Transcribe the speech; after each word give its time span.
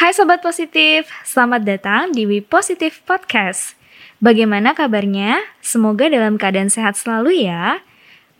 Hai 0.00 0.16
Sobat 0.16 0.40
Positif, 0.40 1.12
selamat 1.28 1.60
datang 1.60 2.08
di 2.16 2.24
We 2.24 2.40
Positive 2.40 3.04
Podcast. 3.04 3.76
Bagaimana 4.16 4.72
kabarnya? 4.72 5.44
Semoga 5.60 6.08
dalam 6.08 6.40
keadaan 6.40 6.72
sehat 6.72 6.96
selalu 6.96 7.44
ya. 7.44 7.84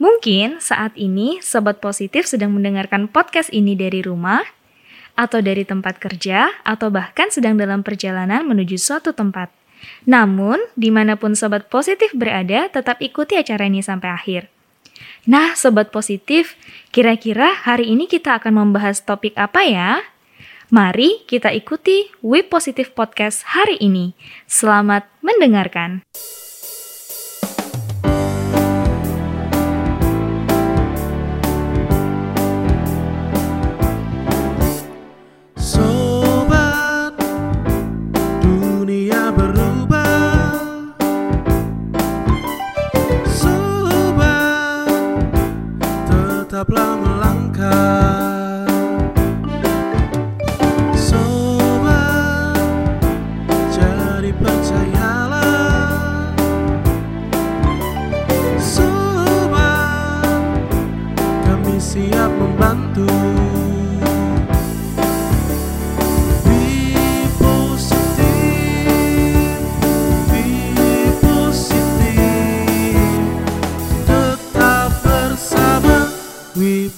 Mungkin 0.01 0.57
saat 0.65 0.97
ini 0.97 1.37
Sobat 1.45 1.85
Positif 1.85 2.25
sedang 2.25 2.57
mendengarkan 2.57 3.13
podcast 3.13 3.53
ini 3.53 3.77
dari 3.77 4.01
rumah, 4.01 4.41
atau 5.21 5.45
dari 5.45 5.69
tempat 5.69 6.01
kerja, 6.01 6.49
atau 6.65 6.89
bahkan 6.89 7.29
sedang 7.29 7.61
dalam 7.61 7.85
perjalanan 7.85 8.41
menuju 8.49 8.81
suatu 8.81 9.13
tempat. 9.13 9.53
Namun, 10.09 10.65
di 10.81 10.89
mana 10.89 11.21
pun 11.21 11.37
Sobat 11.37 11.69
Positif 11.69 12.09
berada, 12.17 12.73
tetap 12.73 13.05
ikuti 13.05 13.37
acara 13.37 13.69
ini 13.69 13.85
sampai 13.85 14.09
akhir. 14.09 14.49
Nah, 15.29 15.53
Sobat 15.53 15.93
Positif, 15.93 16.57
kira-kira 16.89 17.53
hari 17.53 17.93
ini 17.93 18.09
kita 18.09 18.41
akan 18.41 18.65
membahas 18.65 19.05
topik 19.05 19.37
apa 19.37 19.61
ya? 19.69 20.01
Mari 20.71 21.27
kita 21.27 21.51
ikuti 21.51 22.07
We 22.23 22.47
Positive 22.47 22.95
Podcast 22.95 23.43
hari 23.43 23.75
ini. 23.83 24.15
Selamat 24.47 25.03
mendengarkan. 25.19 26.07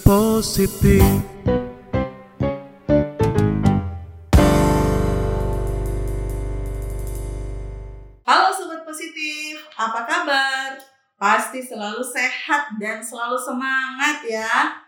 Positif. 0.00 1.04
Halo 8.24 8.48
Sobat 8.56 8.88
Positif, 8.88 9.60
apa 9.76 10.00
kabar? 10.08 10.80
Pasti 11.20 11.60
selalu 11.60 12.00
sehat 12.00 12.80
dan 12.80 13.04
selalu 13.04 13.36
semangat 13.36 14.24
ya. 14.24 14.80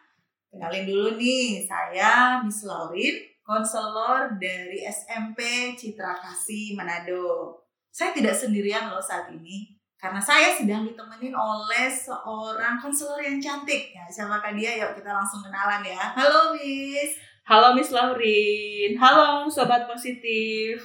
Kenalin 0.49 0.89
dulu 0.89 1.21
nih, 1.21 1.69
saya 1.69 2.41
Miss 2.41 2.65
Laurin, 2.65 3.21
konselor 3.45 4.41
dari 4.41 4.89
SMP 4.89 5.77
Citra 5.77 6.17
Kasih 6.17 6.73
Manado. 6.81 7.61
Saya 7.93 8.17
tidak 8.17 8.33
sendirian 8.33 8.89
loh 8.89 9.05
saat 9.05 9.29
ini, 9.29 9.74
karena 10.05 10.21
saya 10.21 10.53
sedang 10.53 10.85
ditemenin 10.85 11.33
oleh 11.33 11.89
seorang 11.89 12.77
konselor 12.77 13.25
yang 13.25 13.41
cantik. 13.41 13.89
Ya, 13.89 14.05
siapakah 14.05 14.53
dia? 14.53 14.77
Yuk 14.85 15.01
kita 15.01 15.09
langsung 15.09 15.41
kenalan 15.41 15.81
ya. 15.81 16.13
Halo 16.13 16.53
Miss. 16.53 17.17
Halo 17.49 17.73
Miss 17.73 17.89
Laurin, 17.89 18.93
halo 19.01 19.49
Sobat 19.49 19.89
Positif. 19.89 20.77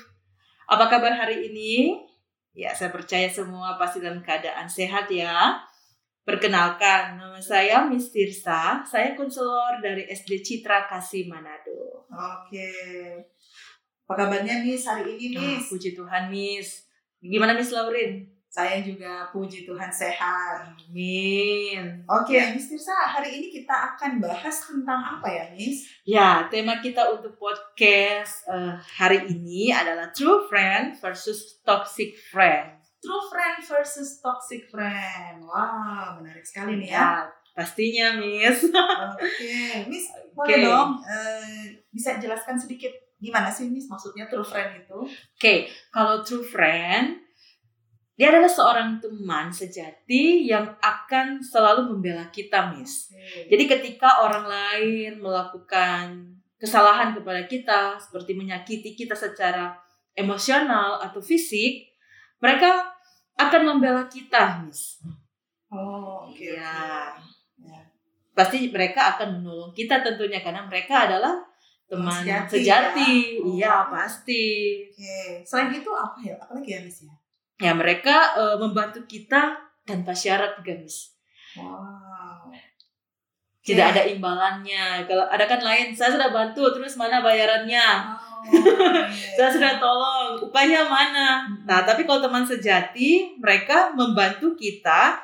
Apa 0.72 0.88
kabar 0.88 1.12
hari 1.12 1.52
ini? 1.52 2.00
Ya, 2.56 2.72
saya 2.72 2.96
percaya 2.96 3.28
semua 3.28 3.76
pasti 3.76 4.00
dalam 4.00 4.24
keadaan 4.24 4.72
sehat 4.72 5.12
ya. 5.12 5.60
Perkenalkan, 6.24 7.20
nama 7.20 7.44
saya 7.44 7.84
Miss 7.92 8.16
Tirsa. 8.16 8.88
Saya 8.88 9.20
konselor 9.20 9.84
dari 9.84 10.08
SD 10.08 10.40
Citra 10.40 10.88
Kasih 10.88 11.28
Manado. 11.28 12.08
Oke. 12.08 12.72
Apa 14.08 14.16
kabarnya 14.16 14.64
Miss 14.64 14.88
hari 14.88 15.20
ini 15.20 15.36
Ah, 15.36 15.44
Miss? 15.60 15.68
puji 15.68 15.92
Tuhan, 15.92 16.32
Miss. 16.32 16.88
Gimana 17.20 17.52
Miss 17.52 17.76
Laurin? 17.76 18.39
Saya 18.50 18.82
juga 18.82 19.30
puji 19.30 19.70
Tuhan 19.70 19.94
sehat. 19.94 20.74
Amin. 20.74 22.02
Oke, 22.10 22.34
Miss 22.58 22.66
Tirsa, 22.66 22.98
hari 23.06 23.38
ini 23.38 23.48
kita 23.54 23.94
akan 23.94 24.18
bahas 24.18 24.66
tentang 24.66 24.98
apa 24.98 25.30
ya, 25.30 25.46
Miss? 25.54 25.86
Ya, 26.02 26.50
tema 26.50 26.82
kita 26.82 27.14
untuk 27.14 27.38
podcast 27.38 28.50
eh, 28.50 28.74
hari 28.98 29.30
ini 29.30 29.70
adalah 29.70 30.10
True 30.10 30.50
Friend 30.50 30.98
versus 30.98 31.62
Toxic 31.62 32.18
Friend. 32.34 32.82
True 33.00 33.32
friend 33.32 33.64
versus 33.64 34.20
toxic 34.20 34.68
friend. 34.68 35.40
Wah, 35.48 36.20
menarik 36.20 36.44
sekali 36.44 36.84
nih 36.84 36.92
ya. 36.92 37.00
Ya, 37.00 37.12
pastinya, 37.56 38.08
Miss. 38.20 38.68
Oke, 39.16 39.88
Miss, 39.88 40.12
boleh 40.36 40.58
Oke. 40.60 40.66
dong 40.68 40.92
eh, 41.08 41.80
bisa 41.96 42.20
jelaskan 42.20 42.60
sedikit 42.60 42.92
gimana 43.16 43.48
sih, 43.48 43.72
Miss, 43.72 43.88
maksudnya 43.88 44.28
true 44.28 44.44
friend 44.44 44.84
itu? 44.84 45.00
Oke, 45.06 45.72
kalau 45.96 46.20
true 46.28 46.44
friend, 46.44 47.29
dia 48.20 48.36
adalah 48.36 48.52
seorang 48.52 49.00
teman 49.00 49.48
sejati 49.48 50.44
yang 50.44 50.76
akan 50.84 51.40
selalu 51.40 51.96
membela 51.96 52.28
kita, 52.28 52.76
Miss. 52.76 53.16
Jadi 53.48 53.64
ketika 53.64 54.28
orang 54.28 54.44
lain 54.44 55.24
melakukan 55.24 56.28
kesalahan 56.60 57.16
kepada 57.16 57.48
kita, 57.48 57.96
seperti 57.96 58.36
menyakiti 58.36 58.92
kita 58.92 59.16
secara 59.16 59.72
emosional 60.12 61.00
atau 61.00 61.24
fisik, 61.24 61.96
mereka 62.44 62.92
akan 63.40 63.62
membela 63.64 64.04
kita, 64.12 64.68
Miss. 64.68 65.00
Oh, 65.72 66.28
oke. 66.28 66.44
Ya. 66.44 67.16
oke. 67.16 67.72
Ya. 67.72 67.88
Pasti 68.36 68.68
mereka 68.68 69.16
akan 69.16 69.40
menolong 69.40 69.72
kita 69.72 70.04
tentunya 70.04 70.44
karena 70.44 70.68
mereka 70.68 71.08
adalah 71.08 71.40
teman 71.88 72.20
Sejati, 72.20 72.52
sejati. 72.52 73.12
ya. 73.56 73.72
Iya, 73.72 73.74
Oh. 73.80 73.96
pasti. 73.96 74.44
Oke. 74.92 75.48
Selain 75.48 75.72
itu 75.72 75.92
apa 75.96 76.20
ya? 76.20 76.36
Apa 76.36 76.60
lagi 76.60 76.76
ya, 76.76 76.84
Miss 76.84 77.08
ya? 77.08 77.16
Ya, 77.60 77.76
mereka 77.76 78.40
eh, 78.40 78.56
membantu 78.56 79.04
kita 79.04 79.60
tanpa 79.84 80.16
syarat 80.16 80.64
Miss. 80.64 81.12
Wow. 81.60 82.48
Tidak 83.60 83.86
Oke. 83.86 83.94
ada 83.94 84.04
imbalannya. 84.08 85.04
Kalau 85.06 85.28
ada 85.28 85.44
kan 85.44 85.60
lain, 85.60 85.92
saya 85.92 86.16
sudah 86.16 86.32
bantu, 86.32 86.72
terus 86.72 86.96
mana 86.96 87.20
bayarannya? 87.20 87.86
Oh, 88.08 88.48
iya. 89.12 89.36
Saya 89.36 89.50
sudah 89.52 89.72
tolong, 89.78 90.40
upahnya 90.40 90.88
mana? 90.88 91.44
Nah, 91.68 91.84
tapi 91.84 92.08
kalau 92.08 92.24
teman 92.24 92.48
sejati, 92.48 93.36
mereka 93.36 93.92
membantu 93.94 94.56
kita 94.56 95.20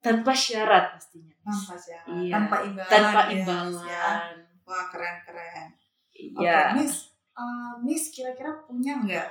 tanpa 0.00 0.32
syarat 0.32 0.96
pastinya. 0.96 1.34
tanpa 1.44 1.74
syarat, 1.76 2.08
Iya. 2.18 2.32
tanpa 2.32 2.56
imbalan. 2.64 2.88
Tanpa 2.90 3.20
ya, 3.20 3.28
Miss, 3.28 3.36
ya. 3.36 3.44
imbalan. 3.44 4.34
Wah, 4.64 4.84
keren-keren. 4.88 5.66
Oke, 6.08 6.22
Iya. 6.40 6.60
Miss, 6.74 6.94
uh, 7.36 7.72
Miss 7.78 8.04
kira-kira 8.10 8.50
punya 8.64 8.96
nggak 8.96 9.28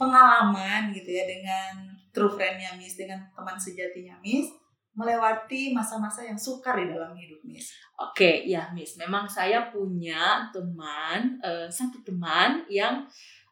pengalaman 0.00 0.88
gitu 0.96 1.12
ya 1.12 1.28
dengan 1.28 1.92
true 2.10 2.32
friend-nya 2.32 2.72
Miss, 2.80 2.96
dengan 2.96 3.20
teman 3.36 3.60
sejatinya 3.60 4.16
Miss, 4.24 4.48
melewati 4.96 5.70
masa-masa 5.70 6.26
yang 6.26 6.40
sukar 6.40 6.80
di 6.80 6.90
dalam 6.90 7.12
hidup 7.14 7.38
Miss? 7.44 7.76
Oke, 8.00 8.48
ya 8.48 8.72
Miss, 8.72 8.96
memang 8.96 9.28
saya 9.28 9.68
punya 9.68 10.48
teman, 10.50 11.36
eh, 11.44 11.68
satu 11.68 12.00
teman 12.02 12.64
yang 12.72 13.04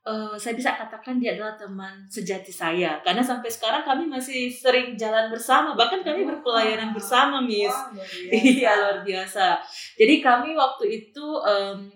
eh, 0.09 0.35
saya 0.41 0.57
bisa 0.57 0.73
katakan 0.73 1.21
dia 1.21 1.37
adalah 1.37 1.53
teman 1.53 2.09
sejati 2.09 2.49
saya. 2.49 2.97
Karena 3.05 3.21
sampai 3.21 3.53
sekarang 3.53 3.85
kami 3.85 4.09
masih 4.09 4.49
sering 4.49 4.97
jalan 4.97 5.29
bersama, 5.29 5.77
bahkan 5.77 6.01
kami 6.01 6.25
Wah. 6.25 6.33
berpelayanan 6.33 6.97
bersama, 6.97 7.45
Miss. 7.45 7.69
Luar 7.93 8.09
biasa. 8.09 8.33
Iya 8.33 8.73
luar 8.81 8.99
biasa. 9.05 9.47
Jadi 10.01 10.15
kami 10.25 10.57
waktu 10.57 10.85
itu 11.05 11.27
em, 11.45 11.93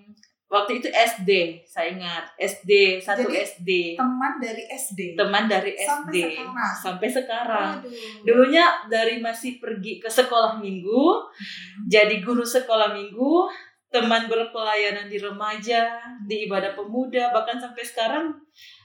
waktu 0.52 0.78
itu 0.78 0.88
SD, 0.92 1.30
saya 1.64 1.88
ingat 1.90 2.28
SD 2.36 3.00
satu 3.00 3.24
Jadi, 3.24 3.40
SD 3.40 3.68
Teman 3.96 4.36
dari 4.36 4.62
SD. 4.68 5.00
teman 5.16 5.48
dari 5.48 5.72
Sampai 5.74 6.12
SD 6.12 6.16
sekarang? 6.36 6.74
sampai 6.76 7.08
sekarang. 7.08 7.70
Waduh. 7.80 8.20
Dulunya 8.22 8.64
dari 8.86 9.16
masih 9.18 9.56
pergi 9.56 9.96
ke 9.96 10.06
sekolah 10.06 10.56
minggu, 10.56 11.02
Hmm. 11.24 11.88
jadi 11.88 12.20
guru 12.20 12.44
sekolah 12.44 12.92
minggu, 12.92 13.48
teman 13.88 14.24
berpelayanan 14.24 15.08
di 15.08 15.16
remaja, 15.16 15.96
di 16.22 16.44
ibadah 16.44 16.72
pemuda, 16.72 17.28
bahkan 17.30 17.56
sampai 17.56 17.80
sekarang 17.82 18.28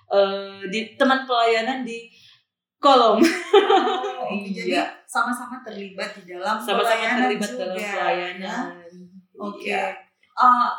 eh, 0.08 0.64
di 0.66 0.96
teman 0.96 1.24
pelayanan 1.24 1.84
di 1.84 2.08
kolom. 2.78 3.20
Oh, 3.20 4.24
oke. 4.24 4.48
Jadi 4.56 4.72
Iya. 4.72 4.88
sama-sama 5.04 5.60
terlibat 5.62 6.16
di 6.16 6.32
dalam 6.32 6.56
Sama-sama 6.58 6.80
pelayanan 6.88 7.20
terlibat 7.26 7.50
juga, 7.50 7.60
dalam 7.62 7.76
ya. 7.76 7.92
pelayanan. 7.92 8.66
Oke. 9.36 9.68
Iya. 9.68 9.92
Uh, 10.34 10.72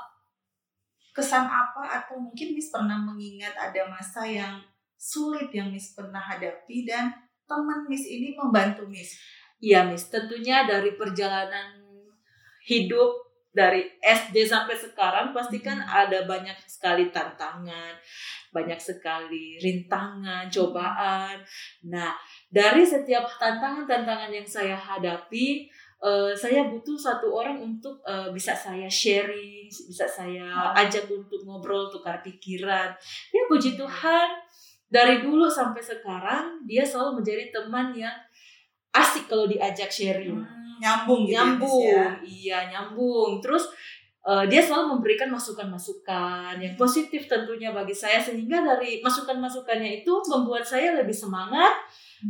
kesan 1.18 1.50
apa 1.50 1.82
atau 1.82 2.22
mungkin 2.22 2.54
Miss 2.54 2.70
pernah 2.70 3.02
mengingat 3.02 3.58
ada 3.58 3.90
masa 3.90 4.22
yang 4.22 4.62
sulit 4.94 5.50
yang 5.50 5.74
Miss 5.74 5.98
pernah 5.98 6.22
hadapi 6.22 6.86
dan 6.86 7.10
teman 7.50 7.90
Miss 7.90 8.06
ini 8.06 8.38
membantu 8.38 8.86
Miss. 8.86 9.18
Iya, 9.58 9.82
Miss. 9.90 10.06
Tentunya 10.06 10.62
dari 10.62 10.94
perjalanan 10.94 11.82
hidup 12.62 13.28
dari 13.50 13.82
SD 13.98 14.46
sampai 14.46 14.78
sekarang 14.78 15.34
pasti 15.34 15.58
kan 15.58 15.82
Hmm. 15.82 16.06
ada 16.06 16.22
banyak 16.28 16.54
sekali 16.68 17.10
tantangan, 17.10 17.96
banyak 18.54 18.78
sekali 18.78 19.58
rintangan, 19.58 20.46
cobaan. 20.46 21.42
Nah, 21.90 22.14
dari 22.46 22.86
setiap 22.86 23.26
tantangan-tantangan 23.40 24.30
yang 24.30 24.46
saya 24.46 24.78
hadapi, 24.78 25.66
eh, 25.98 26.32
saya 26.32 26.64
butuh 26.64 26.94
satu 26.94 27.28
orang 27.28 27.58
untuk 27.58 27.98
eh, 28.02 28.30
bisa 28.30 28.52
saya 28.52 28.86
sharing, 28.86 29.66
bisa 29.66 30.04
saya 30.04 30.46
Oh. 30.48 30.72
ajak 30.74 31.06
untuk 31.06 31.42
ngobrol, 31.42 31.88
tukar 31.88 32.18
pikiran. 32.20 32.90
Ya 33.28 33.42
puji 33.46 33.74
Tuhan, 33.74 34.28
dari 34.86 35.20
dulu 35.20 35.44
sampai 35.44 35.80
sekarang 35.80 36.64
dia 36.64 36.80
selalu 36.80 37.20
menjadi 37.20 37.50
teman 37.50 37.92
yang 37.92 38.14
asik 38.90 39.26
kalau 39.26 39.44
diajak 39.44 39.86
sharing 39.88 40.40
Hmm, 40.40 40.80
nyambung 40.80 41.22
gitu 41.22 41.34
ya, 41.34 41.38
nyambung 41.44 41.82
ya. 41.84 42.06
iya 42.24 42.58
nyambung 42.68 43.30
terus 43.38 43.68
eh, 44.24 44.44
dia 44.46 44.58
selalu 44.58 44.96
memberikan 44.96 45.28
masukan-masukan 45.28 46.56
yang 46.56 46.74
positif 46.74 47.26
tentunya 47.26 47.68
bagi 47.70 47.92
saya 47.92 48.16
sehingga 48.16 48.64
dari 48.64 48.98
masukan-masukannya 48.98 50.00
itu 50.00 50.12
membuat 50.26 50.64
saya 50.64 50.96
lebih 50.96 51.12
semangat 51.12 51.74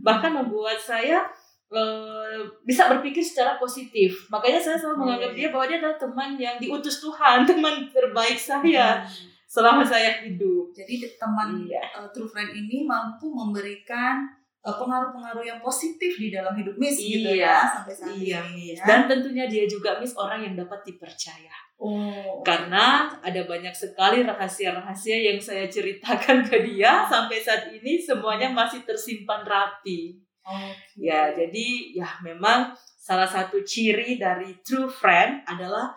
bahkan 0.00 0.34
membuat 0.34 0.76
saya 0.76 1.24
eh, 1.70 2.38
bisa 2.62 2.88
berpikir 2.88 3.20
secara 3.20 3.56
positif 3.56 4.28
makanya 4.28 4.56
saya 4.56 4.76
selalu 4.76 5.04
menganggap 5.04 5.32
dia 5.32 5.48
bahwa 5.48 5.64
dia 5.66 5.78
adalah 5.78 5.98
teman 5.98 6.30
yang 6.34 6.56
diutus 6.56 6.98
Tuhan 6.98 7.44
teman 7.48 7.88
terbaik 7.88 8.36
saya 8.36 9.00
Hmm. 9.00 9.26
selama 9.48 9.80
saya 9.80 10.20
hidup 10.22 10.68
Jadi 10.72 11.08
teman 11.16 11.56
iya 11.62 11.80
uh, 11.92 12.08
true 12.08 12.28
friend 12.28 12.52
ini 12.52 12.84
mampu 12.84 13.28
memberikan 13.28 14.28
uh, 14.60 14.76
pengaruh-pengaruh 14.76 15.40
yang 15.40 15.56
positif 15.58 16.16
di 16.16 16.28
dalam 16.28 16.52
hidup 16.52 16.76
Miss 16.76 17.00
gitu 17.00 17.32
Iya, 17.32 17.48
ya 17.48 17.56
sampai 17.64 17.94
saat 17.96 18.12
iya 18.12 18.40
ini. 18.44 18.76
Ya. 18.76 18.84
dan 18.84 19.00
tentunya 19.08 19.44
dia 19.44 19.64
juga 19.64 19.96
Miss 19.96 20.12
orang 20.16 20.44
yang 20.44 20.54
dapat 20.54 20.84
dipercaya 20.84 21.52
oh, 21.80 22.44
karena 22.44 23.08
ada 23.20 23.40
banyak 23.44 23.72
sekali 23.72 24.20
rahasia-rahasia 24.20 25.16
yang 25.32 25.40
saya 25.40 25.64
ceritakan 25.64 26.44
ke 26.44 26.68
dia 26.68 27.08
sampai 27.08 27.40
saat 27.40 27.72
ini 27.72 27.96
semuanya 27.96 28.50
masih 28.50 28.84
tersimpan 28.84 29.46
rapi. 29.46 30.20
Oke. 30.48 30.72
Ya, 30.96 31.28
jadi 31.30 31.66
ya 31.94 32.08
memang 32.20 32.72
salah 32.96 33.28
satu 33.28 33.60
ciri 33.62 34.16
dari 34.16 34.56
true 34.60 34.88
friend 34.88 35.44
adalah 35.44 35.92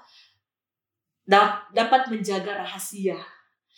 da- 1.23 1.63
dapat 1.71 2.07
menjaga 2.07 2.59
rahasia. 2.59 3.15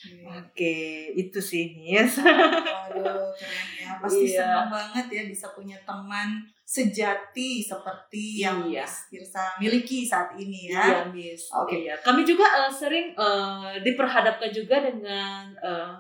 Iya. 0.04 0.26
Oke, 0.36 0.76
itu 1.16 1.40
sih 1.40 1.78
Nis. 1.80 2.20
Waduh, 2.20 3.32
keren 3.32 3.68
ya. 3.80 3.90
Pasti 4.02 4.26
Iya. 4.28 4.38
senang 4.44 4.68
banget 4.68 5.06
ya 5.08 5.24
bisa 5.24 5.48
punya 5.54 5.78
teman 5.86 6.44
sejati 6.66 7.64
seperti 7.64 8.44
yang 8.44 8.68
Iya. 8.68 8.84
Tirsa 8.84 9.56
miliki 9.62 10.04
saat 10.04 10.36
ini 10.36 10.68
ya. 10.68 10.84
Iya, 10.84 11.02
Miss. 11.08 11.48
Oke. 11.54 11.88
Iya. 11.88 11.96
Kami 12.04 12.28
juga 12.28 12.44
eh, 12.44 12.72
sering 12.74 13.16
eh, 13.16 13.72
diperhadapkan 13.80 14.52
juga 14.52 14.84
dengan 14.84 15.54
eh, 15.56 15.94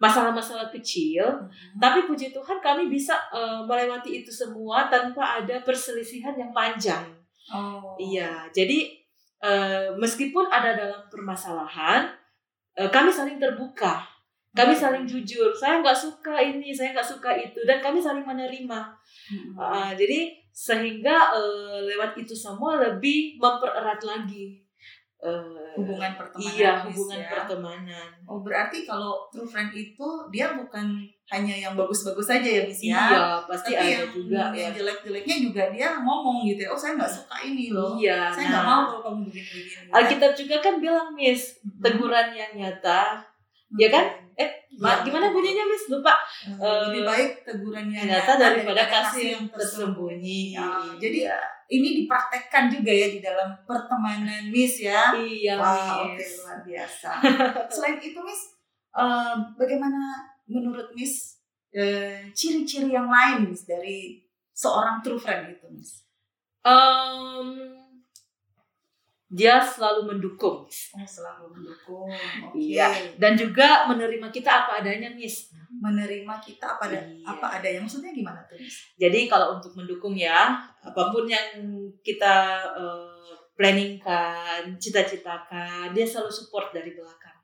masalah-masalah 0.00 0.72
kecil 0.72 1.20
Mhm. 1.20 1.76
Tapi 1.76 2.08
puji 2.08 2.32
Tuhan 2.32 2.58
kami 2.58 2.88
bisa 2.88 3.14
eh, 3.30 3.60
melewati 3.62 4.24
itu 4.24 4.32
semua 4.32 4.88
tanpa 4.88 5.38
ada 5.38 5.60
perselisihan 5.60 6.32
yang 6.34 6.50
panjang. 6.50 7.04
Oh. 7.52 7.94
Iya, 7.96 8.48
jadi 8.50 8.96
eh, 9.40 9.88
meskipun 9.96 10.48
ada 10.48 10.76
dalam 10.76 11.00
permasalahan, 11.08 12.12
eh, 12.76 12.88
kami 12.88 13.08
saling 13.08 13.40
terbuka, 13.40 14.04
kami 14.52 14.76
Hmm. 14.76 14.82
saling 14.84 15.04
jujur. 15.08 15.48
Saya 15.52 15.80
nggak 15.80 15.96
suka 15.96 16.36
ini, 16.36 16.68
saya 16.72 16.92
nggak 16.92 17.08
suka 17.08 17.32
itu, 17.32 17.64
dan 17.64 17.80
kami 17.80 17.96
saling 18.00 18.20
menerima. 18.20 18.80
Mhm. 19.32 19.56
Ah, 19.56 19.92
jadi 19.96 20.36
sehingga 20.50 21.32
eh, 21.32 21.78
lewat 21.88 22.16
itu 22.16 22.36
semua 22.36 22.76
lebih 22.76 23.40
mempererat 23.40 24.00
lagi 24.02 24.60
eh, 25.20 25.44
hubungan 25.76 26.16
pertemanan 26.16 26.56
Iya, 26.56 26.72
hubungan 26.82 27.18
ya. 27.18 27.28
pertemanan. 27.30 28.06
Oh 28.24 28.40
berarti 28.40 28.82
kalau 28.82 29.28
true 29.28 29.44
friend 29.44 29.70
itu 29.70 30.08
dia 30.28 30.52
bukan 30.52 31.04
hanya 31.28 31.54
yang 31.54 31.78
bagus-bagus 31.78 32.26
saja 32.26 32.42
ya 32.42 32.62
Miss 32.64 32.82
ya. 32.82 32.96
Iya, 33.06 33.24
pasti 33.44 33.70
Tapi 33.70 33.78
ada 33.78 33.92
yang, 34.00 34.10
juga 34.10 34.40
ya. 34.50 34.66
yang 34.66 34.72
jelek-jeleknya 34.74 35.36
juga 35.40 35.62
dia 35.70 35.88
ngomong 35.96 36.42
gitu 36.42 36.64
ya. 36.64 36.70
Oh 36.72 36.76
saya 36.76 36.96
nggak 36.96 37.12
suka 37.12 37.36
ini 37.40 37.70
loh. 37.70 37.94
Iya, 37.94 38.26
Saya 38.28 38.44
nah. 38.44 38.50
nggak 38.50 38.64
mau 38.66 38.82
kalau 38.88 39.00
kamu 39.04 39.20
begini-begini. 39.28 39.88
Alkitab 39.90 40.32
juga 40.34 40.56
kan 40.58 40.74
bilang, 40.78 41.08
Miss, 41.12 41.42
Mhm. 41.60 41.78
teguran 41.80 42.28
yang 42.32 42.52
nyata. 42.52 43.02
ya 43.70 43.86
kan? 43.86 44.02
Eh, 44.34 44.50
Iya, 44.72 45.06
gimana 45.06 45.30
bunyinya, 45.30 45.62
Miss? 45.62 45.86
Lupa. 45.86 46.10
Eh, 46.42 46.50
Eh, 46.50 46.78
lebih 46.88 47.06
baik 47.06 47.30
teguran 47.44 47.86
yang 47.86 48.02
Nyata 48.02 48.34
daripada 48.34 48.82
kasih 48.82 49.24
yang 49.30 49.44
tersembunyi. 49.46 50.50
Ya, 50.50 50.66
jadi 50.98 51.30
Iya. 51.30 51.38
Ini 51.70 52.02
dipraktekkan 52.02 52.66
juga 52.66 52.90
ya 52.90 53.06
di 53.06 53.22
dalam 53.22 53.54
pertemanan 53.62 54.50
Miss 54.50 54.82
ya. 54.82 55.14
iya, 55.14 55.54
oke 55.54 56.18
Miss. 56.18 56.42
luar 56.42 56.58
biasa. 56.66 57.10
Selain 57.72 57.98
itu 58.02 58.18
Miss, 58.18 58.58
eh, 58.90 59.34
bagaimana 59.54 60.26
menurut 60.50 60.90
Miss 60.98 61.38
eh, 61.70 62.26
ciri-ciri 62.34 62.90
yang 62.90 63.06
lain 63.06 63.54
Miss 63.54 63.70
dari 63.70 64.18
seorang 64.50 64.98
true 64.98 65.22
friend 65.22 65.54
itu 65.54 65.66
Miss? 65.70 66.02
Em, 66.66 67.78
dia 69.30 69.62
selalu 69.62 70.10
mendukung. 70.10 70.66
Oh, 70.66 71.06
selalu 71.06 71.54
mendukung. 71.54 72.10
Oke. 72.50 72.58
Iya. 72.58 73.14
Dan 73.14 73.38
juga 73.38 73.86
menerima 73.86 74.26
kita 74.34 74.66
apa 74.66 74.82
adanya, 74.82 75.14
Miss. 75.14 75.54
Menerima 75.80 76.34
kita 76.44 76.76
apa 76.76 76.92
ada 76.92 77.00
Iya. 77.00 77.24
apa 77.24 77.46
adanya. 77.56 77.80
Maksudnya 77.80 78.12
gimana 78.12 78.44
tuh? 78.44 78.60
Jadi 79.00 79.24
kalau 79.32 79.56
untuk 79.56 79.72
mendukung 79.72 80.12
ya, 80.12 80.60
apa 80.84 81.02
pun 81.08 81.24
yang 81.24 81.56
kita 82.04 82.60
eh, 82.76 83.32
planningkan, 83.56 84.76
cita-citakan, 84.76 85.92
dia 85.96 86.04
selalu 86.04 86.28
support 86.28 86.72
dari 86.76 86.92
belakang. 86.92 87.40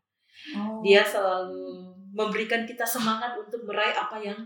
Oh. 0.56 0.84
Dia 0.84 1.00
selalu 1.00 1.96
memberikan 2.12 2.64
kita 2.68 2.84
semangat 2.84 3.36
untuk 3.36 3.64
meraih 3.64 3.96
apa 3.96 4.16
yang 4.20 4.40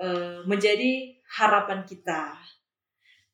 eh, 0.00 0.40
menjadi 0.48 1.12
harapan 1.36 1.84
kita. 1.84 2.32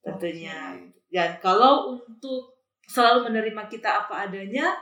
Tentunya. 0.02 0.74
Oke. 0.74 1.06
Dan 1.14 1.38
kalau 1.38 1.94
untuk 1.94 2.58
selalu 2.90 3.30
menerima 3.30 3.70
kita 3.70 4.04
apa 4.06 4.26
adanya, 4.26 4.74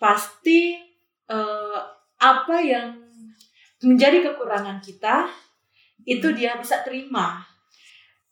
pasti 0.00 0.80
eh, 1.28 1.80
apa 2.20 2.56
yang 2.64 3.03
menjadi 3.84 4.24
kekurangan 4.32 4.80
kita 4.80 5.28
itu 6.04 6.26
dia 6.32 6.56
bisa 6.56 6.84
terima. 6.84 7.40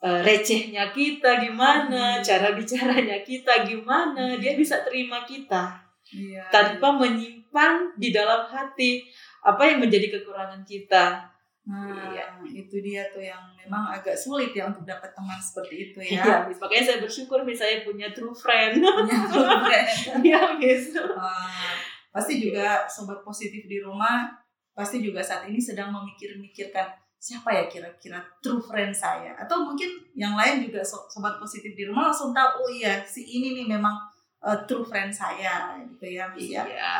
Eh, 0.02 0.20
recehnya 0.26 0.90
kita 0.90 1.38
gimana, 1.38 2.18
Hmm. 2.18 2.24
cara 2.26 2.50
bicaranya 2.58 3.22
kita 3.22 3.62
gimana, 3.62 4.34
dia 4.34 4.58
bisa 4.58 4.82
terima 4.82 5.22
kita 5.22 5.78
Iya. 6.10 6.42
tanpa 6.50 6.90
menyimpan 6.98 7.94
di 7.94 8.10
dalam 8.10 8.42
hati 8.50 9.06
apa 9.46 9.62
yang 9.62 9.78
menjadi 9.78 10.10
kekurangan 10.18 10.66
kita. 10.66 11.22
Nah, 11.62 12.10
Iya. 12.10 12.42
itu 12.50 12.82
dia 12.82 13.06
tuh 13.14 13.22
yang 13.22 13.38
memang 13.54 13.94
agak 13.94 14.18
sulit 14.18 14.50
ya 14.50 14.66
untuk 14.66 14.82
dapat 14.82 15.14
teman 15.14 15.38
seperti 15.38 15.94
itu 15.94 15.98
ya. 16.02 16.18
Iya. 16.18 16.36
Makanya 16.50 16.82
saya 16.82 16.98
bersyukur 16.98 17.46
Miss 17.46 17.62
saya 17.62 17.86
punya 17.86 18.10
true 18.10 18.34
friend. 18.34 18.82
Punya 18.82 19.18
true 19.30 19.46
friend. 19.46 19.86
Iya, 20.26 20.58
Miss. 20.58 20.98
Wah, 20.98 21.78
pasti 22.10 22.42
juga 22.42 22.90
sobat 22.90 23.22
positif 23.22 23.70
di 23.70 23.78
rumah 23.78 24.34
pasti 24.72 25.04
juga 25.04 25.20
saat 25.20 25.48
ini 25.48 25.60
sedang 25.60 25.92
memikir-mikirkan 25.92 26.88
siapa 27.22 27.54
ya 27.54 27.64
kira-kira 27.70 28.18
true 28.42 28.58
friend 28.58 28.90
saya 28.90 29.30
atau 29.38 29.62
mungkin 29.62 30.02
yang 30.18 30.34
lain 30.34 30.66
juga 30.66 30.82
so- 30.82 31.06
sobat 31.06 31.38
positif 31.38 31.70
di 31.78 31.86
rumah 31.86 32.10
langsung 32.10 32.34
tahu 32.34 32.66
oh 32.66 32.70
iya 32.72 32.98
si 33.06 33.22
ini 33.22 33.54
nih 33.62 33.66
memang 33.78 33.94
uh, 34.42 34.58
true 34.66 34.82
friend 34.82 35.14
saya 35.14 35.78
gitu 35.86 36.18
ya 36.18 36.26
Miss 36.34 36.50
ya. 36.50 36.66
Iya. 36.66 36.94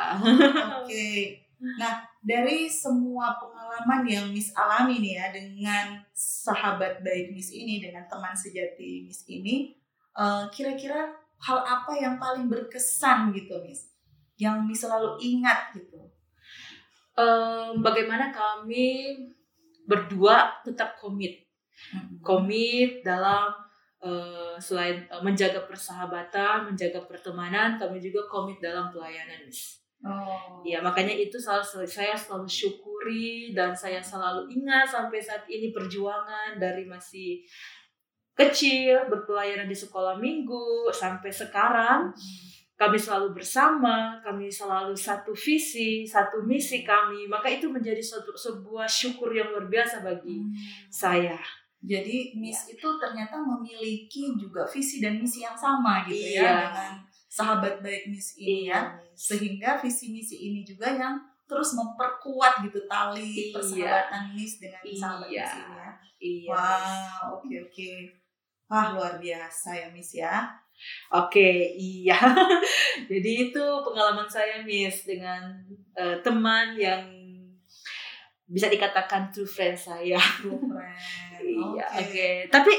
Oke. 0.79 1.43
Nah, 1.79 2.03
dari 2.19 2.67
semua 2.67 3.39
pengalaman 3.39 4.03
yang 4.03 4.27
Miss 4.35 4.51
alami 4.55 4.99
nih 4.99 5.15
ya 5.15 5.27
dengan 5.31 5.87
sahabat 6.15 7.03
baik 7.07 7.31
Miss 7.31 7.55
ini, 7.55 7.79
dengan 7.79 8.03
teman 8.11 8.35
sejati 8.35 9.07
Miss 9.07 9.23
ini, 9.31 9.71
eh, 10.19 10.45
kira-kira 10.51 11.15
hal 11.43 11.59
apa 11.63 11.95
yang 11.95 12.19
paling 12.19 12.51
berkesan 12.51 13.31
gitu 13.31 13.63
Miss? 13.63 13.95
Yang 14.35 14.57
Miss 14.67 14.81
selalu 14.83 15.23
ingat 15.23 15.71
gitu. 15.75 16.03
Em, 17.13 17.85
bagaimana 17.85 18.33
kami 18.33 19.21
berdua 19.85 20.65
tetap 20.65 20.97
komit, 20.97 21.45
komit 22.25 23.05
dalam 23.05 23.53
eh, 24.01 24.57
selain 24.57 25.05
eh, 25.05 25.21
menjaga 25.21 25.69
persahabatan, 25.69 26.73
menjaga 26.73 27.05
pertemanan, 27.05 27.77
kami 27.77 28.01
juga 28.01 28.25
komit 28.33 28.59
dalam 28.65 28.89
pelayanan, 28.89 29.45
Miss. 29.45 29.83
Oh. 30.03 30.65
Ya 30.67 30.83
makanya 30.83 31.15
itu 31.15 31.39
selalu 31.39 31.87
saya 31.87 32.19
selalu 32.19 32.51
syukuri 32.51 33.55
dan 33.55 33.71
saya 33.71 34.03
selalu 34.03 34.51
ingat 34.51 34.91
sampai 34.91 35.23
saat 35.23 35.47
ini 35.47 35.71
perjuangan 35.71 36.59
dari 36.59 36.83
masih 36.91 37.39
kecil 38.35 39.07
berpelayanan 39.07 39.71
di 39.71 39.77
sekolah 39.79 40.19
minggu 40.19 40.91
sampai 40.91 41.31
sekarang 41.31 42.11
kami 42.83 42.99
selalu 42.99 43.39
bersama, 43.39 44.19
kami 44.27 44.51
selalu 44.51 44.91
satu 44.99 45.31
visi, 45.31 46.03
satu 46.03 46.43
misi 46.43 46.83
kami. 46.83 47.31
Maka 47.31 47.47
itu 47.47 47.71
menjadi 47.71 48.03
suatu 48.03 48.35
sebuah 48.35 48.91
syukur 48.91 49.31
yang 49.31 49.55
luar 49.55 49.71
biasa 49.71 50.03
bagi 50.03 50.43
Hmm. 50.43 50.51
saya. 50.91 51.39
Jadi 51.79 52.35
Miss 52.35 52.67
itu 52.67 52.87
ternyata 52.99 53.39
memiliki 53.39 54.35
juga 54.35 54.67
visi 54.67 54.99
dan 54.99 55.19
misi 55.19 55.43
yang 55.43 55.55
sama 55.55 56.03
gitu 56.07 56.39
ya 56.39 56.43
Iya. 56.43 56.55
dengan 56.67 56.95
sahabat 57.27 57.75
baik 57.79 58.07
Miss 58.07 58.35
ini 58.35 58.67
ya. 58.71 58.83
Iya, 58.83 58.99
Miss. 58.99 59.19
Sehingga 59.31 59.71
visi 59.79 60.11
misi 60.11 60.37
ini 60.43 60.63
juga 60.63 60.91
yang 60.91 61.19
terus 61.43 61.75
memperkuat 61.75 62.63
gitu 62.67 62.83
tali 62.87 63.27
Iya. 63.27 63.55
persahabatan 63.55 64.23
Miss 64.31 64.59
dengan 64.59 64.83
sahabat 64.95 65.29
Iya. 65.31 65.43
Miss 65.43 65.55
ini 65.55 65.75
ya. 65.75 65.91
Iya. 66.23 66.51
Wow, 66.55 67.39
oke 67.39 67.55
oke. 67.67 67.91
Wah, 68.67 68.87
luar 68.95 69.15
biasa 69.19 69.69
ya 69.75 69.87
Miss 69.91 70.15
ya. 70.15 70.35
Oke, 71.13 71.77
iya. 71.77 72.17
Jadi 73.11 73.31
itu 73.51 73.65
pengalaman 73.85 74.29
saya, 74.29 74.65
Miss, 74.65 75.05
dengan 75.05 75.53
eh, 75.97 76.17
teman 76.25 76.73
yang 76.79 77.05
bisa 78.53 78.69
dikatakan 78.69 79.33
true 79.33 79.49
friend 79.49 79.77
saya. 79.77 80.21
True 80.21 80.61
friend. 80.71 80.97
Iya, 81.41 81.85
oke. 81.89 82.05
Oke. 82.05 82.29
Tapi 82.53 82.73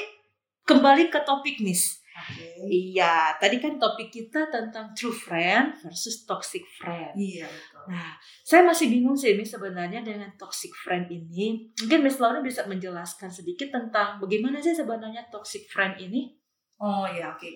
kembali 0.64 1.10
ke 1.10 1.20
topik, 1.26 1.62
Miss. 1.66 2.04
Oke. 2.14 2.46
Iya, 2.70 3.34
tadi 3.42 3.58
kan 3.58 3.82
topik 3.82 4.14
kita 4.14 4.48
tentang 4.54 4.94
true 4.94 5.12
friend 5.12 5.74
versus 5.82 6.30
toxic 6.30 6.62
friend. 6.78 7.18
Iya 7.18 7.50
betul. 7.50 7.84
Nah, 7.90 8.14
saya 8.46 8.62
masih 8.62 8.94
bingung 8.94 9.18
sih, 9.18 9.34
Miss, 9.34 9.50
sebenarnya 9.50 10.06
dengan 10.06 10.30
toxic 10.38 10.70
friend 10.78 11.10
ini. 11.10 11.74
Mungkin 11.82 12.06
Miss 12.06 12.22
Laura 12.22 12.40
bisa 12.46 12.64
menjelaskan 12.70 13.34
sedikit 13.34 13.74
tentang 13.74 14.22
bagaimana 14.22 14.62
sih 14.62 14.78
sebenarnya 14.78 15.26
toxic 15.34 15.66
friend 15.68 15.98
ini? 15.98 16.38
Oh 16.78 17.10
ya 17.10 17.34
oke. 17.34 17.50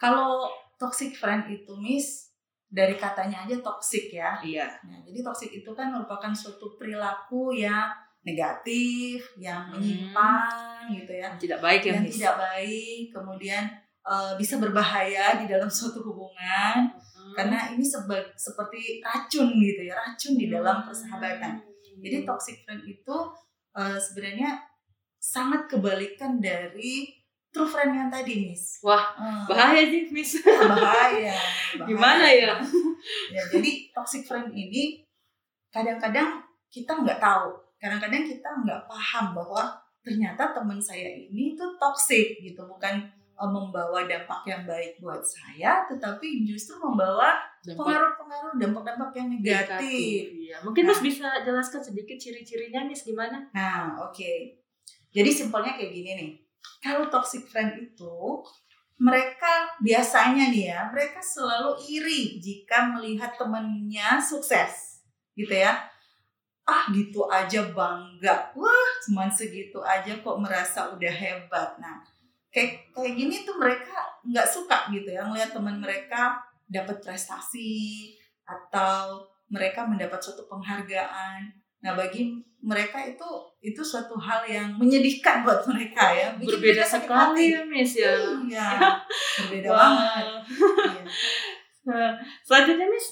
Kalau 0.00 0.48
toxic 0.74 1.12
friend 1.12 1.44
itu 1.46 1.76
Miss 1.76 2.32
dari 2.64 2.96
katanya 2.96 3.44
aja 3.44 3.60
toxic 3.60 4.08
ya. 4.08 4.40
Iya. 4.40 4.64
Nah, 4.88 4.98
jadi 5.04 5.20
toxic 5.20 5.50
itu 5.52 5.70
kan 5.70 5.92
merupakan 5.92 6.32
suatu 6.32 6.72
perilaku 6.74 7.52
yang 7.52 7.92
negatif, 8.22 9.20
yang 9.36 9.68
Hmm. 9.68 9.76
menyimpang 9.76 10.88
gitu 10.90 11.12
ya. 11.12 11.28
Tidak 11.36 11.60
baik 11.60 11.82
ya, 11.84 11.92
yang 11.94 12.04
Miss. 12.04 12.16
tidak 12.16 12.36
baik, 12.38 13.12
kemudian 13.12 13.64
eh, 14.00 14.32
bisa 14.34 14.56
berbahaya 14.56 15.36
di 15.36 15.44
dalam 15.44 15.68
suatu 15.76 16.00
hubungan 16.00 16.88
Hmm. 16.88 17.36
karena 17.36 17.68
ini 17.70 17.84
seba- 17.84 18.32
seperti 18.32 18.98
racun 18.98 19.52
gitu 19.60 19.84
ya, 19.84 19.94
racun 19.94 20.34
di 20.34 20.48
dalam 20.48 20.80
Hmm. 20.80 20.88
persahabatan. 20.88 21.60
Jadi 22.00 22.24
toxic 22.24 22.64
friend 22.64 22.80
itu 22.82 23.16
eh, 23.70 23.94
sebenarnya 23.94 24.56
sangat 25.14 25.68
kebalikan 25.68 26.40
dari 26.40 27.06
true 27.50 27.66
friend 27.66 27.92
yang 27.92 28.08
tadi, 28.08 28.46
Miss. 28.46 28.78
Wah, 28.80 29.02
Eh, 29.14 29.42
bahaya 29.46 29.82
sih, 29.84 30.06
Miss. 30.08 30.38
bahaya, 30.38 30.70
bahaya. 30.78 31.34
Gimana 31.82 32.26
ya? 32.26 32.54
ya? 33.34 33.42
Jadi 33.50 33.90
toxic 33.90 34.22
friend 34.22 34.50
ini 34.50 35.02
kadang-kadang 35.68 36.42
kita 36.66 36.94
nggak 36.94 37.18
tahu, 37.18 37.50
kadang-kadang 37.76 38.22
kita 38.22 38.48
nggak 38.62 38.86
paham 38.86 39.34
bahwa 39.34 39.74
ternyata 40.00 40.50
teman 40.50 40.78
saya 40.78 41.10
ini 41.10 41.54
tuh 41.54 41.74
toxic 41.76 42.38
gitu, 42.38 42.62
bukan 42.64 43.02
eh, 43.12 43.50
membawa 43.50 44.06
dampak 44.06 44.44
yang 44.44 44.62
baik 44.62 44.98
buat 44.98 45.20
saya, 45.20 45.82
tetapi 45.86 46.44
justru 46.44 46.78
membawa 46.78 47.34
pengaruh-pengaruh 47.60 48.56
dampak-dampak 48.56 49.10
yang 49.14 49.28
negatif. 49.28 50.24
Iya. 50.32 50.62
Mungkin 50.62 50.86
Nah. 50.86 50.92
Miss 50.92 51.02
bisa 51.04 51.28
jelaskan 51.42 51.82
sedikit 51.82 52.16
ciri-cirinya, 52.16 52.84
Miss, 52.84 53.02
gimana? 53.02 53.42
Nah, 53.50 53.98
oke. 54.00 54.32
Jadi 55.10 55.26
simpelnya 55.28 55.74
kayak 55.74 55.90
gini 55.90 56.10
nih. 56.14 56.30
Kalau 56.80 57.12
toxic 57.12 57.44
friend 57.48 57.76
itu 57.76 58.44
mereka 59.00 59.80
biasanya 59.80 60.52
nih 60.52 60.72
ya, 60.72 60.80
mereka 60.92 61.24
selalu 61.24 61.80
iri 61.88 62.36
jika 62.36 62.92
melihat 62.92 63.32
temennya 63.36 64.20
sukses. 64.20 65.04
Gitu 65.32 65.56
ya. 65.56 65.88
Ah, 66.68 66.86
gitu 66.92 67.24
aja 67.26 67.64
bangga. 67.72 68.52
Wah, 68.52 68.90
cuman 69.08 69.32
segitu 69.32 69.80
aja 69.80 70.20
kok 70.20 70.38
merasa 70.38 70.92
udah 70.92 71.10
hebat. 71.12 71.80
Nah, 71.80 72.04
kayak 72.52 72.92
kayak 72.92 73.14
gini 73.16 73.42
tuh 73.46 73.56
mereka 73.56 74.20
nggak 74.26 74.48
suka 74.50 74.90
gitu 74.92 75.08
ya 75.08 75.24
melihat 75.24 75.54
teman 75.54 75.80
mereka 75.80 76.42
dapat 76.68 77.00
prestasi 77.00 78.12
atau 78.44 79.24
mereka 79.50 79.86
mendapat 79.86 80.18
suatu 80.22 80.46
penghargaan. 80.46 81.59
Nah, 81.80 81.96
bagi 81.96 82.36
mereka 82.60 83.00
itu 83.08 83.28
itu 83.64 83.80
suatu 83.80 84.16
hal 84.20 84.44
yang 84.44 84.76
menyedihkan 84.76 85.40
buat 85.40 85.64
mereka 85.64 86.12
ya. 86.12 86.28
Bikin 86.36 86.60
Berbeda 86.60 86.84
sekali 86.84 87.56
ya, 87.56 87.62
Miss 87.64 87.96
ya. 87.96 88.12
Iya, 88.44 88.68
berbeda 89.48 89.68
banget. 89.72 90.24
Iya. 90.44 91.04
Nah, 91.88 92.12
Selanjutnya, 92.44 92.86
Miss. 92.88 93.06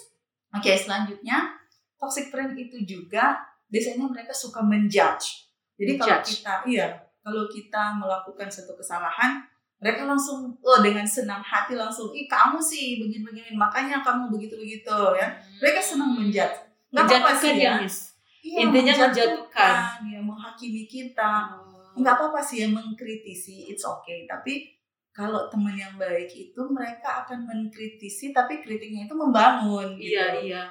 Oke, 0.52 0.72
selanjutnya 0.76 1.52
toxic 2.00 2.32
friend 2.32 2.56
itu 2.56 2.76
juga 2.84 3.36
biasanya 3.68 4.08
mereka 4.08 4.32
suka 4.32 4.64
menjudge. 4.64 5.48
Jadi 5.76 5.92
kalau 6.00 6.18
Menjudge. 6.18 6.28
kita 6.40 6.52
iya, 6.64 6.86
kalau 7.20 7.44
kita 7.46 7.82
melakukan 8.00 8.48
satu 8.48 8.72
kesalahan, 8.74 9.44
mereka 9.78 10.08
langsung 10.08 10.56
oh 10.64 10.80
dengan 10.80 11.04
senang 11.04 11.44
hati 11.44 11.76
langsung, 11.76 12.10
"Ih, 12.16 12.26
kamu 12.26 12.58
sih 12.58 12.98
begini-begini, 12.98 13.54
makanya 13.54 14.00
kamu 14.00 14.32
begitu-begitu 14.32 14.96
ya." 15.14 15.28
Mereka 15.60 15.78
senang 15.78 16.16
menjudge. 16.16 16.56
Nggak 16.90 17.04
apa-apa 17.04 17.30
sih 17.36 17.52
ya, 17.60 17.76
ya. 17.76 17.84
Miss. 17.84 18.17
Iya, 18.48 18.64
Intinya 18.64 18.94
menjatuhkan, 19.04 20.00
ya, 20.08 20.20
menghakimi 20.24 20.88
kita. 20.88 21.52
Nggak 21.92 22.14
apa-apa 22.16 22.40
sih 22.40 22.64
ya 22.64 22.68
mengkritisi, 22.70 23.68
it's 23.68 23.84
okay. 23.84 24.24
Tapi 24.24 24.72
kalau 25.10 25.50
teman 25.52 25.74
yang 25.74 25.98
baik 25.98 26.30
itu 26.30 26.60
mereka 26.70 27.26
akan 27.26 27.44
mengkritisi, 27.44 28.32
tapi 28.32 28.64
kritiknya 28.64 29.04
itu 29.04 29.12
membangun. 29.12 29.98
gitu 30.00 30.16
Iya, 30.16 30.26
iya. 30.40 30.62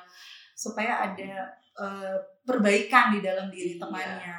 supaya 0.57 1.05
ada 1.05 1.53
eh, 1.77 2.17
perbaikan 2.41 3.13
di 3.13 3.21
dalam 3.21 3.53
diri 3.53 3.77
Iya. 3.77 3.85
temannya. 3.85 4.37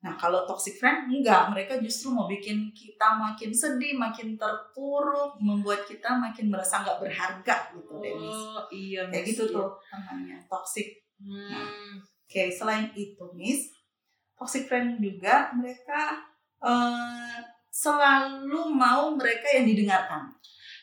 Nah, 0.00 0.16
kalau 0.16 0.42
toxic 0.42 0.74
friend 0.74 1.12
enggak, 1.12 1.52
mereka 1.52 1.76
justru 1.78 2.08
mau 2.08 2.24
bikin 2.24 2.72
kita 2.72 3.14
makin 3.14 3.52
sedih, 3.52 3.94
makin 3.94 4.34
terpuruk, 4.34 5.36
membuat 5.38 5.84
kita 5.84 6.16
makin 6.16 6.48
merasa 6.48 6.80
nggak 6.80 6.98
berharga 6.98 7.56
gitu. 7.76 8.00
Oh, 8.00 8.64
iya, 8.72 9.04
Kayak 9.12 9.24
gitu 9.28 9.42
tuh 9.52 9.68
namanya 9.92 10.40
toxic. 10.48 11.04
Hmm. 11.20 12.00
Oke, 12.30 12.46
selain 12.46 12.86
itu, 12.94 13.26
Miss, 13.34 13.74
toxic 14.32 14.70
friend 14.70 15.02
juga 15.02 15.50
mereka 15.50 16.22
eh, 16.62 17.36
selalu 17.66 18.70
mau 18.70 19.10
mereka 19.10 19.50
yang 19.50 19.66
didengarkan. 19.66 20.30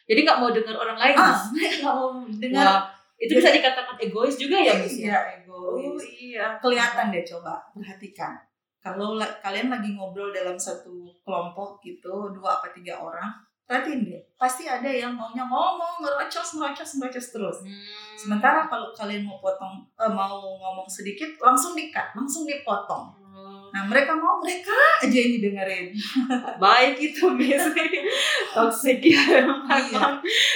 Jadi 0.04 0.28
nggak 0.28 0.40
mau 0.40 0.52
dengar 0.52 0.76
orang 0.76 1.00
lain, 1.00 1.16
Ah, 1.16 1.40
nggak 1.80 1.80
mau 1.88 2.12
dengar. 2.28 2.68
Wah, 2.68 2.84
itu 3.16 3.32
bisa 3.32 3.48
dikatakan 3.50 3.96
egois 3.96 4.36
juga 4.36 4.60
ya, 4.60 4.76
Miss? 4.76 5.00
Iya, 5.00 5.16
Oh, 5.48 5.80
egois. 5.80 6.04
iya. 6.20 6.60
kelihatan 6.60 7.10
deh 7.10 7.24
coba 7.24 7.64
perhatikan 7.72 8.36
kalau 8.78 9.16
la- 9.16 9.40
kalian 9.42 9.68
lagi 9.68 9.96
ngobrol 9.96 10.30
dalam 10.30 10.54
satu 10.56 10.92
kelompok 11.24 11.80
gitu 11.82 12.30
dua 12.30 12.60
apa 12.60 12.70
tiga 12.72 12.96
orang 12.96 13.32
perhatiin 13.68 14.02
deh 14.02 14.24
pasti 14.34 14.64
ada 14.64 14.88
yang 14.88 15.12
maunya 15.12 15.44
ngomong 15.44 16.00
ngerocos 16.00 16.56
ngerocos 16.56 16.98
ngerocos 16.98 17.28
terus 17.30 17.58
Hmm. 17.62 18.16
sementara 18.18 18.66
kalau 18.66 18.90
kalian 18.92 19.22
mau 19.22 19.38
potong 19.38 19.76
eh, 19.94 20.08
mau 20.08 20.40
ngomong 20.56 20.88
sedikit 20.88 21.28
langsung 21.38 21.74
dikat 21.74 22.12
langsung 22.14 22.44
dipotong 22.44 23.14
Oh, 23.38 23.70
nah 23.70 23.86
mereka 23.86 24.18
mau 24.18 24.42
mereka 24.42 24.74
aja 24.98 25.14
yang 25.14 25.38
didengerin 25.38 25.94
baik 26.58 26.98
itu, 26.98 27.30
Miss. 27.30 27.62
Toxic 28.58 28.98
ya, 28.98 29.22
memang. 29.38 29.62
Iya. 29.70 30.02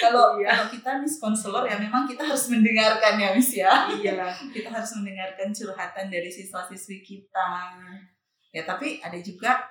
kalau 0.01 0.34
Iya. 0.34 0.50
kalau 0.50 0.65
kita 0.68 0.89
nih 0.98 1.13
konselor 1.13 1.63
ya 1.63 1.77
memang 1.77 2.10
kita 2.10 2.25
harus 2.25 2.50
mendengarkan 2.50 3.22
ya 3.22 3.30
mis 3.32 3.53
ya 3.53 3.86
Iya. 3.86 4.25
kita 4.56 4.74
harus 4.74 4.98
mendengarkan 4.98 5.53
curhatan 5.53 6.10
dari 6.10 6.25
siswa-siswi 6.25 7.06
kita. 7.06 7.77
Ya, 8.50 8.65
tapi 8.65 8.98
ada 8.98 9.15
juga 9.15 9.62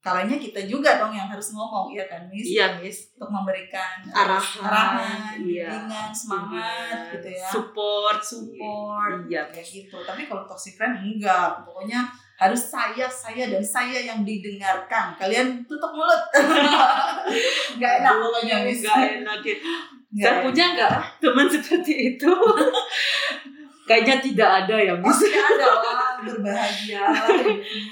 kalanya 0.00 0.40
kita 0.40 0.64
juga 0.64 0.96
dong 0.96 1.12
yang 1.12 1.28
harus 1.28 1.52
ngomong, 1.52 1.92
ya 1.92 2.08
kan, 2.08 2.24
Miss? 2.32 2.56
Iya, 2.56 2.80
Miss. 2.80 3.12
Untuk 3.20 3.28
memberikan 3.28 4.00
Arahan, 4.08 4.64
arahan 4.64 5.36
iya. 5.44 5.68
bimbingan, 5.68 6.08
semangat 6.08 7.12
gitu 7.12 7.28
ya. 7.36 7.46
Support. 7.52 8.18
Support, 8.24 9.28
Iya, 9.28 9.44
kayak 9.52 9.68
gitu. 9.68 10.00
Tapi 10.00 10.24
kalau 10.24 10.48
toxic 10.48 10.80
friend 10.80 11.04
enggak, 11.04 11.60
pokoknya 11.68 12.08
harus 12.40 12.72
saya, 12.72 13.04
saya 13.04 13.52
dan 13.52 13.60
saya 13.60 14.00
yang 14.00 14.24
didengarkan. 14.24 15.12
Kalian 15.20 15.60
tutup 15.68 15.92
mulut. 15.92 16.24
Enggak 17.76 17.92
enak 18.00 18.14
pokoknya, 18.16 18.56
Miss. 18.64 18.80
Gak 18.80 19.20
enak 19.20 19.44
ya. 19.44 19.56
Nggak 20.10 20.24
Saya 20.24 20.32
enak. 20.32 20.44
punya 20.48 20.64
nggak 20.74 20.92
teman 21.22 21.46
seperti 21.46 21.92
itu? 22.16 22.30
Kayaknya 23.88 24.16
tidak 24.24 24.50
ada 24.64 24.76
ya, 24.80 24.92
Miss. 24.96 25.06
Pasti 25.12 25.28
ada 25.36 25.68
lah, 25.76 26.12
berbahagia 26.24 27.04
lah, 27.04 27.28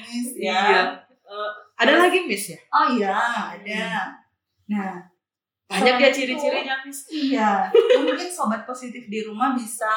Miss, 0.08 0.30
ya. 0.40 0.62
Iya. 0.64 0.82
Ada 1.78 1.94
lagi, 1.94 2.26
Miss 2.26 2.50
ya? 2.50 2.58
Oh 2.74 2.86
iya, 2.90 3.14
ada. 3.54 4.12
Nah, 4.68 4.98
Banyak 5.68 5.96
ya 6.00 6.10
ciri-cirinya, 6.10 6.80
Miss. 6.82 7.04
Iya, 7.12 7.68
mungkin 8.00 8.32
sobat 8.32 8.64
positif 8.64 9.04
di 9.06 9.20
rumah 9.20 9.52
bisa 9.52 9.92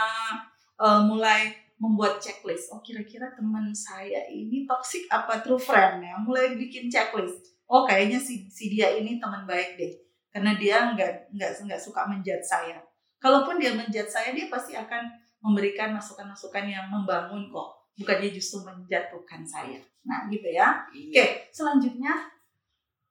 eh, 0.76 1.02
mulai 1.08 1.56
membuat 1.82 2.22
checklist. 2.22 2.70
Oh 2.70 2.84
kira-kira 2.86 3.34
teman 3.34 3.74
saya 3.74 4.28
ini 4.30 4.70
toxic 4.70 5.10
apa 5.10 5.42
true 5.42 5.58
friend 5.58 6.06
ya? 6.06 6.14
Mulai 6.22 6.60
bikin 6.60 6.92
checklist. 6.92 7.58
Oh 7.66 7.88
kayaknya 7.88 8.22
si, 8.22 8.46
si 8.52 8.70
dia 8.70 8.94
ini 8.94 9.18
teman 9.18 9.48
baik 9.50 9.80
deh, 9.80 9.96
karena 10.30 10.54
dia 10.60 10.92
nggak 10.94 11.34
nggak 11.34 11.52
nggak 11.66 11.82
suka 11.82 12.06
menjat 12.06 12.44
saya. 12.44 12.78
Kalaupun 13.18 13.58
dia 13.58 13.72
menjat 13.74 14.12
saya, 14.12 14.36
dia 14.36 14.52
pasti 14.52 14.76
akan 14.76 15.08
memberikan 15.42 15.96
masukan-masukan 15.96 16.68
yang 16.68 16.86
membangun 16.92 17.50
kok, 17.50 17.81
bukannya 17.96 18.30
justru 18.32 18.64
menjatuhkan 18.64 19.44
saya. 19.44 19.80
Nah 20.04 20.26
gitu 20.28 20.48
ya. 20.48 20.86
Oke, 20.88 21.52
selanjutnya 21.52 22.14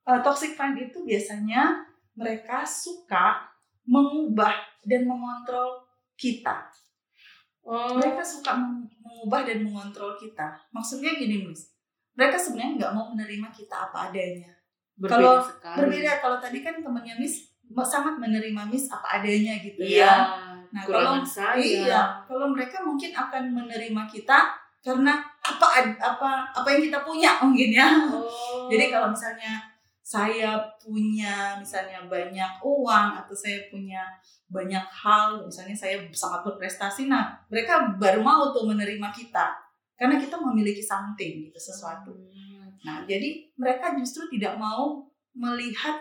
eh, 0.03 0.19
toxic 0.21 0.53
friend 0.53 0.77
itu 0.77 1.01
biasanya 1.01 1.85
mereka 2.13 2.65
suka 2.65 3.47
mengubah 3.85 4.53
dan 4.83 5.05
mengontrol 5.05 5.85
kita. 6.17 6.69
Oh. 7.61 7.97
Mereka 7.97 8.21
suka 8.25 8.57
meng- 8.57 8.89
mengubah 9.01 9.45
dan 9.45 9.61
mengontrol 9.61 10.17
kita. 10.17 10.57
Maksudnya 10.73 11.13
gini, 11.13 11.45
Miss. 11.45 11.69
Mereka 12.17 12.37
sebenarnya 12.37 12.73
nggak 12.77 12.93
mau 12.93 13.13
menerima 13.13 13.47
kita 13.49 13.89
apa 13.89 14.09
adanya. 14.09 14.51
berbeda 14.91 15.17
kalau 15.17 15.35
sekali. 15.41 15.77
Berbeda 15.81 16.11
kalau 16.21 16.37
tadi 16.37 16.59
kan 16.61 16.75
temannya 16.77 17.15
Miss 17.17 17.49
sangat 17.81 18.19
menerima 18.21 18.61
Miss 18.69 18.85
apa 18.91 19.17
adanya 19.17 19.57
gitu 19.57 19.81
Iya. 19.81 20.05
ya. 20.05 20.13
Nah, 20.69 20.83
kalau 20.85 21.25
saya. 21.25 21.57
Iya, 21.57 22.01
kalau 22.29 22.53
mereka 22.53 22.85
mungkin 22.85 23.09
akan 23.11 23.49
menerima 23.49 24.03
kita 24.05 24.60
karena 24.81 25.21
apa 25.41 25.85
apa 26.01 26.49
apa 26.49 26.67
yang 26.73 26.81
kita 26.89 26.99
punya 27.05 27.37
mungkin 27.45 27.69
ya. 27.69 27.87
Oh. 28.09 28.67
Jadi 28.67 28.89
kalau 28.89 29.13
misalnya 29.13 29.61
saya 30.01 30.59
punya 30.81 31.55
misalnya 31.55 32.03
banyak 32.09 32.59
uang 32.59 33.07
atau 33.15 33.31
saya 33.37 33.69
punya 33.71 34.03
banyak 34.51 34.83
hal, 34.83 35.39
misalnya 35.47 35.77
saya 35.77 35.95
sangat 36.11 36.43
berprestasi, 36.43 37.07
nah 37.07 37.31
mereka 37.47 37.95
baru 37.95 38.19
mau 38.19 38.51
tuh 38.51 38.67
menerima 38.67 39.07
kita 39.15 39.55
karena 39.95 40.19
kita 40.19 40.35
memiliki 40.41 40.83
something 40.83 41.47
gitu 41.47 41.55
sesuatu. 41.55 42.11
Hmm. 42.11 42.75
Nah 42.83 43.05
jadi 43.05 43.53
mereka 43.55 43.95
justru 43.95 44.27
tidak 44.27 44.57
mau 44.57 45.05
melihat 45.31 45.95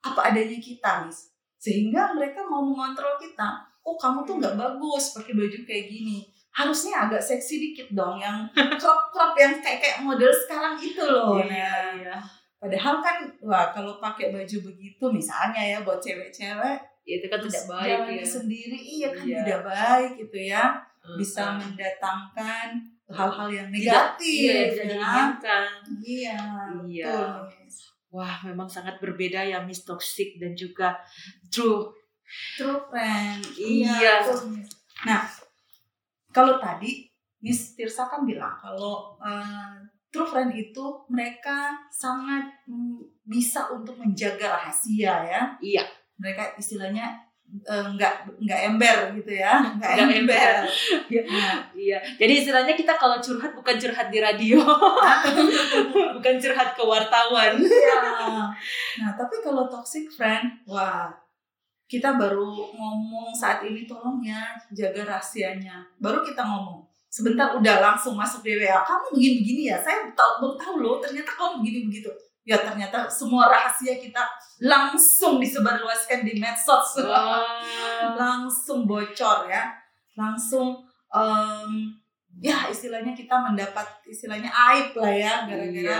apa 0.00 0.32
adanya 0.32 0.56
kita, 0.56 1.04
mis, 1.04 1.34
sehingga 1.60 2.16
mereka 2.16 2.46
mau 2.48 2.64
mengontrol 2.64 3.20
kita. 3.20 3.68
Oh 3.84 3.98
kamu 3.98 4.24
tuh 4.24 4.40
nggak 4.40 4.56
bagus 4.56 5.12
pakai 5.12 5.36
baju 5.36 5.58
kayak 5.66 5.90
gini. 5.90 6.29
Harusnya 6.50 7.06
agak 7.06 7.22
seksi 7.22 7.54
dikit 7.62 7.88
dong, 7.92 8.18
yang 8.18 8.42
crop 8.76 9.08
crop 9.08 9.32
yang 9.34 9.54
kayak 9.56 9.78
kayak 9.78 9.98
model 10.02 10.28
sekarang 10.28 10.74
itu 10.76 10.98
loh. 11.00 11.38
Iya, 11.38 11.46
Nah, 11.46 11.90
iya. 11.94 12.16
Padahal 12.56 13.00
kan, 13.00 13.16
wah 13.40 13.70
kalau 13.70 13.96
pakai 13.96 14.28
baju 14.30 14.56
begitu 14.62 15.04
misalnya 15.08 15.62
ya 15.62 15.78
buat 15.80 15.96
cewek-cewek, 15.96 16.76
Ya, 17.02 17.14
itu 17.16 17.26
kan 17.26 17.40
tidak 17.40 17.64
baik 17.66 18.00
ya. 18.12 18.24
sendiri, 18.26 18.76
iya 18.76 19.08
kan 19.08 19.24
Iya. 19.24 19.38
tidak 19.40 19.60
baik 19.64 20.10
gitu 20.18 20.38
ya, 20.44 20.64
bisa 21.16 21.42
Hmm. 21.48 21.58
mendatangkan 21.58 22.68
hal-hal 23.08 23.48
yang 23.48 23.68
Tidak- 23.68 24.20
negatif. 24.20 24.28
Iya, 24.44 24.54
tidak 24.68 24.76
ya. 24.76 24.84
diinginkan. 24.84 25.66
Iya, 26.04 26.38
Iya. 26.84 27.06
betul. 27.08 27.30
Wah, 28.10 28.34
memang 28.42 28.66
sangat 28.66 28.98
berbeda 28.98 29.40
ya 29.40 29.62
Miss 29.62 29.82
Toxic 29.82 30.36
dan 30.36 30.52
juga 30.52 30.98
True. 31.48 31.94
True 32.58 32.78
friend. 32.86 33.40
Iya. 33.56 34.20
Miss. 34.20 34.68
Nah, 35.00 35.24
kalau 36.30 36.58
tadi 36.62 37.10
Miss 37.40 37.72
Tirsa 37.74 38.06
kan 38.06 38.28
bilang 38.28 38.52
kalau 38.60 39.16
eh, 39.20 39.80
true 40.10 40.26
friend 40.26 40.52
itu 40.52 40.84
mereka 41.08 41.72
sangat 41.88 42.66
bisa 43.24 43.70
untuk 43.70 43.96
menjaga 43.96 44.58
rahasia 44.58 45.14
ya. 45.24 45.42
Iya. 45.62 45.84
Mereka 46.20 46.60
istilahnya 46.60 47.16
eh, 47.64 47.86
nggak 47.96 48.36
nggak 48.44 48.60
ember 48.74 48.96
gitu 49.22 49.32
ya, 49.40 49.62
nggak 49.78 49.92
ember. 50.04 50.16
ember. 50.20 50.56
Nah, 51.24 51.56
Iya. 51.80 51.98
Jadi 52.20 52.32
istilahnya 52.44 52.74
kita 52.76 52.92
kalau 53.00 53.16
curhat 53.22 53.56
bukan 53.56 53.80
curhat 53.80 54.12
di 54.12 54.18
radio, 54.20 54.60
bukan 56.20 56.34
curhat 56.36 56.76
ke 56.76 56.82
wartawan. 56.84 57.56
Iya. 57.56 58.02
Nah, 59.00 59.10
tapi 59.16 59.40
kalau 59.40 59.64
toxic 59.70 60.10
friend, 60.12 60.60
wah, 60.68 61.08
kita 61.90 62.14
baru 62.14 62.70
ngomong 62.70 63.34
saat 63.34 63.66
ini 63.66 63.82
tolong 63.82 64.22
ya 64.22 64.54
jaga 64.70 65.02
rahasianya. 65.10 65.82
Baru 65.98 66.22
kita 66.22 66.38
ngomong. 66.46 66.86
Sebentar 67.10 67.58
udah 67.58 67.82
langsung 67.82 68.14
masuk 68.14 68.46
di 68.46 68.54
WA. 68.54 68.78
Kamu 68.86 69.10
begini-begini 69.18 69.74
ya. 69.74 69.76
Saya 69.82 70.06
tahu 70.14 70.38
baru 70.38 70.54
tahu 70.54 70.74
loh, 70.78 70.96
ternyata 71.02 71.34
kamu 71.34 71.58
begini 71.66 71.90
begitu. 71.90 72.10
Ya 72.46 72.62
ternyata 72.62 73.10
semua 73.10 73.50
rahasia 73.50 73.98
kita 73.98 74.22
langsung 74.62 75.42
disebarluaskan 75.42 76.22
di 76.22 76.38
medsos. 76.38 77.02
Wah. 77.02 77.42
langsung 78.22 78.86
bocor 78.86 79.50
ya. 79.50 79.74
Langsung 80.14 80.78
em, 81.10 81.90
ya 82.38 82.70
istilahnya 82.70 83.18
kita 83.18 83.34
mendapat 83.34 83.82
istilahnya 84.06 84.46
aib 84.70 84.94
lah 84.94 85.10
ya 85.10 85.34
gara-gara 85.50 85.82
Iya. 85.82 85.98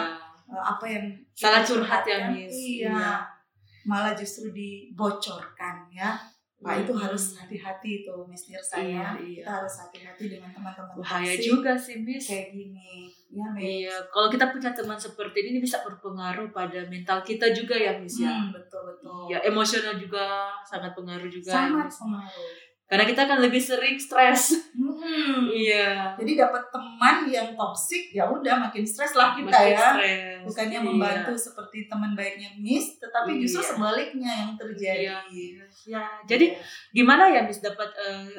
eh, 0.55 0.63
apa 0.63 0.85
yang 0.87 1.07
Salah 1.35 1.67
curhat 1.67 2.07
ya, 2.07 2.31
curhatkan, 2.31 2.39
Miss. 2.39 2.55
Iya. 2.55 2.95
Iya. 2.95 3.40
Malah 3.83 4.13
justru 4.13 4.51
dibocorkan 4.51 5.89
ya. 5.91 6.19
Nah, 6.61 6.77
itu 6.77 6.93
Hmm. 6.93 7.01
harus 7.01 7.41
hati-hati 7.41 8.05
tuh 8.05 8.29
Miss 8.29 8.45
Tirsa 8.45 8.77
ya. 8.77 8.85
Iya, 8.85 9.07
iya. 9.17 9.41
Kita 9.41 9.53
harus 9.57 9.75
hati-hati 9.81 10.25
dengan 10.29 10.53
teman-teman 10.53 10.93
Bahaya 10.95 11.33
toksik 11.33 11.45
juga 11.47 11.73
sih, 11.73 11.97
Miss. 11.99 12.29
kayak 12.29 12.53
gini. 12.53 13.09
Ya, 13.33 13.47
Miss. 13.49 13.65
Iya, 13.65 13.97
kalau 14.13 14.29
kita 14.29 14.53
punya 14.53 14.69
teman 14.71 15.01
seperti 15.01 15.37
ini 15.41 15.49
ini 15.51 15.61
bisa 15.65 15.81
berpengaruh 15.81 16.53
pada 16.53 16.85
mental 16.85 17.25
kita 17.25 17.49
juga 17.57 17.73
ya, 17.73 17.97
Miss 17.97 18.21
ya. 18.21 18.29
Hmm, 18.29 18.53
betul 18.53 18.85
betul. 18.85 19.33
Ya, 19.33 19.41
emosional 19.41 19.97
juga 19.97 20.53
sangat 20.61 20.93
pengaruh 20.93 21.33
juga. 21.33 21.49
ya, 21.49 21.57
Sangat 21.65 21.89
pengaruh. 21.89 22.53
Karena 22.91 23.07
kita 23.07 23.23
kan 23.23 23.39
lebih 23.39 23.63
sering 23.63 23.95
stres. 23.95 24.51
Hmm. 24.75 25.47
Iya. 25.47 26.19
Jadi 26.19 26.35
dapat 26.35 26.59
teman 26.69 27.23
yang 27.25 27.55
toksik 27.55 28.11
ya 28.11 28.27
udah 28.27 28.59
makin 28.59 28.83
stres 28.83 29.15
lah 29.15 29.31
kita 29.33 29.47
Makin 29.47 29.71
ya. 29.71 29.89
stres. 29.95 30.39
Bukannya 30.43 30.79
Iya. 30.79 30.85
membantu 30.85 31.33
seperti 31.33 31.87
teman 31.87 32.13
baiknya 32.13 32.51
Miss, 32.59 32.99
tetapi 32.99 33.39
justru 33.39 33.63
Iya. 33.63 33.71
sebaliknya 33.71 34.33
yang 34.37 34.53
terjadi. 34.59 35.07
Iya. 35.31 35.65
Ya, 35.87 36.03
jadi 36.27 36.59
gimana 36.91 37.31
ya 37.31 37.47
Miss 37.47 37.63
dapat 37.63 37.95
eh, 37.95 38.35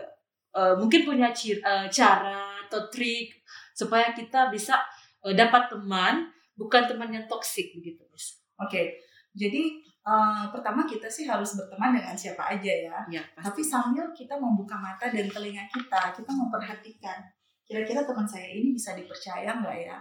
eh, 0.51 0.75
mungkin 0.75 1.07
punya 1.07 1.31
cir- 1.31 1.63
eh, 1.63 1.87
cara 1.87 2.51
atau 2.61 2.91
trik 2.91 3.31
supaya 3.71 4.11
kita 4.11 4.51
bisa 4.51 4.83
eh, 5.23 5.31
dapat 5.31 5.71
teman 5.71 6.27
bukan 6.53 6.85
teman 6.85 7.07
yang 7.07 7.23
toksik 7.25 7.71
begitu 7.71 8.03
Miss. 8.11 8.43
Oke, 8.59 8.99
jadi 9.31 9.79
eh, 10.05 10.45
pertama 10.49 10.85
kita 10.85 11.07
sih 11.09 11.29
harus 11.29 11.57
berteman 11.57 11.97
dengan 11.97 12.15
siapa 12.17 12.53
aja 12.53 12.71
ya. 12.71 12.97
Ya, 13.09 13.23
Tapi 13.37 13.61
sambil 13.61 14.09
kita 14.13 14.37
membuka 14.37 14.77
mata 14.77 15.09
dan 15.09 15.27
telinga 15.29 15.65
kita, 15.69 16.13
kita 16.13 16.31
memperhatikan. 16.31 17.19
Kira-kira 17.65 18.03
teman 18.03 18.27
saya 18.27 18.51
ini 18.51 18.75
bisa 18.75 18.97
dipercaya 18.97 19.55
nggak 19.61 19.77
ya? 19.87 19.97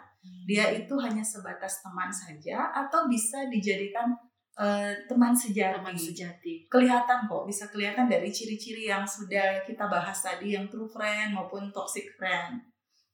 Dia 0.49 0.65
itu 0.75 0.95
hanya 0.99 1.23
sebatas 1.23 1.81
teman 1.81 2.11
saja 2.11 2.69
atau 2.75 3.07
bisa 3.07 3.47
dijadikan 3.47 4.11
eh, 4.59 4.93
teman 5.07 5.33
sejati? 5.33 5.79
teman 5.79 5.97
sejati. 5.97 6.55
kelihatan 6.69 7.31
kok, 7.31 7.47
bisa 7.47 7.71
kelihatan 7.71 8.11
dari 8.11 8.29
ciri-ciri 8.29 8.91
yang 8.91 9.07
sudah 9.07 9.65
kita 9.65 9.87
bahas 9.87 10.19
tadi, 10.21 10.53
yang 10.59 10.67
true 10.69 10.91
friend 10.91 11.33
maupun 11.33 11.71
toxic 11.71 12.11
friend. 12.19 12.61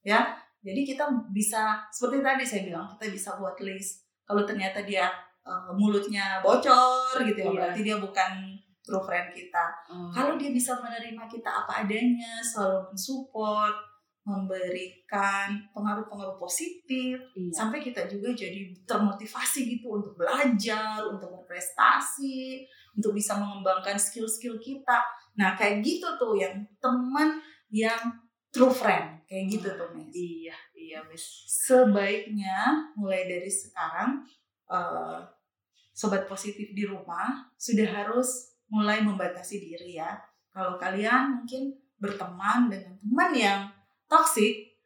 Ya, 0.02 0.38
jadi 0.66 0.82
kita 0.82 1.04
bisa 1.30 1.86
seperti 1.94 2.24
tadi 2.26 2.42
saya 2.42 2.62
bilang, 2.66 2.90
kita 2.96 3.06
bisa 3.14 3.30
buat 3.38 3.54
list. 3.62 4.02
Kalau 4.26 4.42
ternyata 4.42 4.82
dia 4.82 5.06
eh, 5.46 5.70
mulutnya 5.78 6.42
bocor 6.42 7.22
gitu 7.22 7.38
ya, 7.38 7.46
Iya. 7.46 7.54
berarti 7.54 7.80
dia 7.86 7.96
bukan 8.02 8.30
true 8.82 9.02
friend 9.02 9.30
kita. 9.30 9.66
Oh. 9.90 10.10
Kalau 10.10 10.34
dia 10.34 10.50
bisa 10.50 10.74
menerima 10.78 11.26
kita 11.30 11.50
apa 11.62 11.86
adanya, 11.86 12.42
selalu 12.42 12.90
mensupport, 12.90 13.74
memberikan 14.26 15.54
pengaruh-pengaruh 15.70 16.34
positif, 16.34 17.14
iya. 17.38 17.50
sampai 17.54 17.78
kita 17.78 18.10
juga 18.10 18.34
jadi 18.34 18.74
termotivasi 18.82 19.78
gitu 19.78 20.02
untuk 20.02 20.18
belajar, 20.18 20.98
untuk 21.06 21.30
berprestasi, 21.30 22.66
untuk 22.98 23.14
bisa 23.14 23.38
mengembangkan 23.38 23.94
skill-skill 23.94 24.58
kita. 24.58 24.98
Nah, 25.38 25.54
kayak 25.54 25.78
gitu 25.86 26.06
tuh 26.18 26.34
yang 26.34 26.58
teman 26.82 27.38
yang 27.70 27.98
true 28.50 28.72
friend, 28.72 29.22
kayak 29.30 29.46
gitu 29.46 29.68
tuh, 29.78 29.94
Miss. 29.94 30.10
Iya, 30.10 30.56
iya 30.74 30.98
Miss. 31.06 31.46
Sebaiknya 31.46 32.90
mulai 32.98 33.30
dari 33.30 33.50
sekarang 33.50 34.26
eh, 34.66 35.18
sobat 35.96 36.28
positif 36.28 36.76
di 36.76 36.84
rumah 36.84 37.48
sudah 37.56 37.88
harus 37.88 38.52
mulai 38.68 39.00
membatasi 39.00 39.56
diri 39.64 39.96
ya. 39.96 40.12
Kalau 40.52 40.76
kalian 40.76 41.40
mungkin 41.40 41.72
berteman 41.96 42.68
dengan 42.68 42.92
teman 43.00 43.30
yang 43.32 43.60
toksik, 44.04 44.76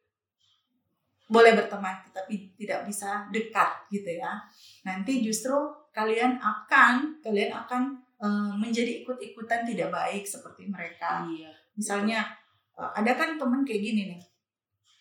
boleh 1.26 1.58
berteman 1.58 1.98
tetapi 2.06 2.54
tidak 2.54 2.86
bisa 2.86 3.26
dekat 3.34 3.90
gitu 3.90 4.22
ya. 4.22 4.38
Nanti 4.86 5.18
justru 5.26 5.54
kalian 5.90 6.38
akan 6.38 7.18
kalian 7.18 7.50
akan 7.50 7.98
eh, 8.22 8.54
menjadi 8.54 9.02
ikut-ikutan 9.02 9.66
tidak 9.66 9.90
baik 9.90 10.22
seperti 10.22 10.70
mereka. 10.70 11.26
Iya. 11.26 11.50
Misalnya 11.74 12.22
eh, 12.78 12.90
ada 12.94 13.18
kan 13.18 13.34
temen 13.34 13.66
kayak 13.66 13.82
gini 13.82 14.02
nih, 14.14 14.22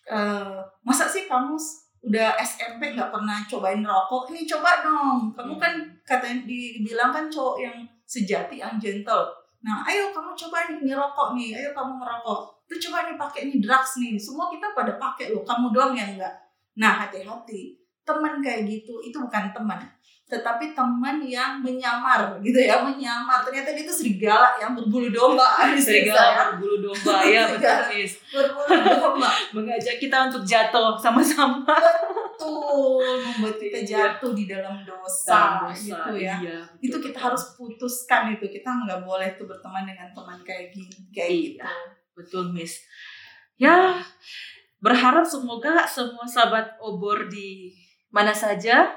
Eh, 0.10 0.60
masa 0.82 1.06
sih 1.06 1.30
kamu 1.30 1.54
udah 2.04 2.40
SMP 2.40 2.96
nggak 2.96 3.12
pernah 3.12 3.44
cobain 3.48 3.84
rokok? 3.84 4.32
Ini 4.32 4.48
coba 4.48 4.84
dong. 4.84 5.32
Kamu 5.36 5.56
kan 5.60 5.74
katanya 6.04 6.44
dibilang 6.48 7.12
kan 7.12 7.26
cowok 7.28 7.58
yang 7.60 7.78
sejati, 8.08 8.60
yang 8.60 8.80
gentle. 8.80 9.28
Nah, 9.60 9.84
ayo 9.84 10.12
kamu 10.16 10.32
coba 10.36 10.68
nih 10.72 10.80
ngerokok 10.84 11.36
nih. 11.36 11.50
Ayo 11.60 11.70
kamu 11.76 12.00
ngerokok. 12.00 12.40
Tuh 12.70 12.80
coba 12.88 13.08
nih 13.08 13.16
pakai 13.20 13.42
nih 13.50 13.58
drugs 13.60 14.00
nih. 14.00 14.16
Semua 14.16 14.48
kita 14.48 14.72
pada 14.72 14.96
pakai 14.96 15.36
loh. 15.36 15.44
Kamu 15.44 15.76
doang 15.76 15.98
yang 15.98 16.16
enggak. 16.16 16.36
Nah, 16.80 17.08
hati-hati. 17.08 17.79
Teman 18.10 18.42
kayak 18.42 18.66
gitu 18.66 18.98
itu 19.00 19.18
bukan 19.22 19.54
teman 19.54 19.78
tetapi 20.30 20.78
teman 20.78 21.18
yang 21.26 21.58
menyamar 21.58 22.38
gitu 22.38 22.62
ya 22.62 22.86
menyamar. 22.86 23.42
Ternyata 23.42 23.74
dia 23.74 23.82
itu 23.82 23.90
serigala 23.90 24.54
yang 24.62 24.78
berbulu 24.78 25.10
domba 25.10 25.58
serigala 25.74 26.54
berbulu 26.54 26.86
domba 26.86 27.26
ya 27.34 27.50
betul. 27.50 27.98
Miss. 27.98 28.14
berbulu 28.30 28.78
domba. 28.78 29.26
Mengajak 29.58 29.98
kita 29.98 30.30
untuk 30.30 30.46
jatuh 30.46 30.94
sama-sama. 31.02 31.66
Betul 31.66 33.02
membuat 33.26 33.58
kita 33.58 33.82
Iya. 33.82 33.90
jatuh 33.90 34.32
di 34.32 34.46
dalam 34.46 34.86
dosa, 34.86 35.66
Dosa, 35.66 35.74
gitu 35.76 36.12
ya. 36.22 36.38
iya, 36.38 36.62
betul, 36.62 36.86
itu 36.86 36.98
kita 37.10 37.20
harus 37.20 37.44
putuskan 37.58 38.30
itu 38.32 38.46
kita 38.46 38.70
nggak 38.70 39.02
boleh 39.02 39.34
tuh 39.34 39.44
berteman 39.44 39.84
dengan 39.84 40.14
teman 40.14 40.38
kayak 40.46 40.70
gini 40.70 41.10
kayak 41.10 41.26
Iya. 41.26 41.42
gitu. 41.58 41.66
betul 42.14 42.44
Miss. 42.54 42.86
Ya 43.58 43.98
berharap 44.78 45.26
semoga 45.26 45.84
semua 45.84 46.24
sahabat 46.24 46.78
obor 46.80 47.26
di 47.28 47.74
mana 48.10 48.34
saja 48.34 48.90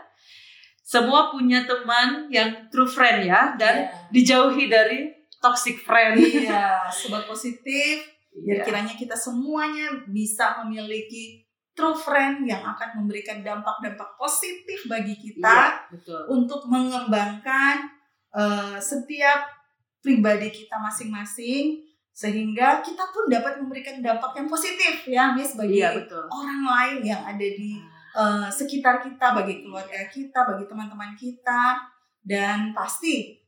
semua 0.82 1.30
punya 1.30 1.64
teman 1.64 2.28
yang 2.28 2.68
true 2.68 2.88
friend 2.88 3.24
ya 3.24 3.54
dan 3.56 3.88
dijauhi 4.10 4.66
dari 4.68 5.08
toxic 5.38 5.80
friend. 5.80 6.20
Iya 6.20 6.86
sobat 6.88 7.24
positif 7.24 8.04
biar 8.32 8.60
Iya. 8.60 8.64
kiranya 8.64 8.94
kita 8.96 9.12
semuanya 9.12 9.92
bisa 10.08 10.56
memiliki 10.64 11.44
true 11.72 11.92
friend 11.92 12.44
yang 12.44 12.64
akan 12.64 13.00
memberikan 13.00 13.40
dampak-dampak 13.40 14.16
positif 14.16 14.88
bagi 14.88 15.12
kita 15.12 15.44
Iya, 15.44 15.92
betul. 15.92 16.20
untuk 16.28 16.64
mengembangkan 16.66 17.88
eh, 18.32 18.76
setiap 18.80 19.44
pribadi 20.00 20.48
kita 20.48 20.80
masing-masing 20.80 21.76
sehingga 22.12 22.84
kita 22.84 23.08
pun 23.08 23.24
dapat 23.28 23.56
memberikan 23.56 24.00
dampak 24.00 24.36
yang 24.36 24.44
positif 24.44 25.04
ya 25.04 25.32
Miss 25.32 25.56
bagi 25.56 25.80
iya 25.80 25.96
betul. 25.96 26.20
orang 26.28 26.60
lain 26.60 26.96
yang 27.04 27.22
ada 27.24 27.40
di 27.40 27.80
eh, 28.16 28.48
sekitar 28.52 29.02
kita, 29.04 29.36
bagi 29.36 29.64
keluarga 29.64 30.08
kita, 30.08 30.44
bagi 30.48 30.64
teman-teman 30.68 31.12
kita, 31.16 31.80
dan 32.22 32.70
pasti 32.76 33.40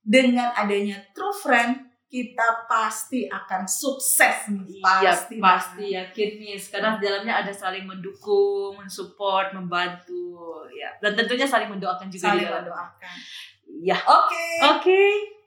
dengan 0.00 0.50
adanya 0.56 0.98
true 1.12 1.34
friend 1.34 1.86
kita 2.08 2.64
pasti 2.64 3.28
akan 3.28 3.68
sukses 3.68 4.48
nih, 4.48 4.80
Iya, 4.80 5.12
pasti 5.12 5.34
pasti 5.36 5.84
yakin 5.92 6.30
Miss. 6.40 6.72
Karena 6.72 6.96
di 6.96 7.04
dalamnya 7.04 7.44
ada 7.44 7.52
saling 7.52 7.84
mendukung, 7.84 8.80
mensupport, 8.80 9.52
membantu, 9.52 10.64
ya. 10.72 10.88
Dan 11.04 11.12
tentunya 11.12 11.44
saling 11.44 11.68
mendoakan 11.68 12.08
juga 12.08 12.32
saling 12.32 12.48
mendoakan. 12.48 13.16
Ya. 13.84 14.00
Oke, 14.08 14.48
Oke. 14.72 15.02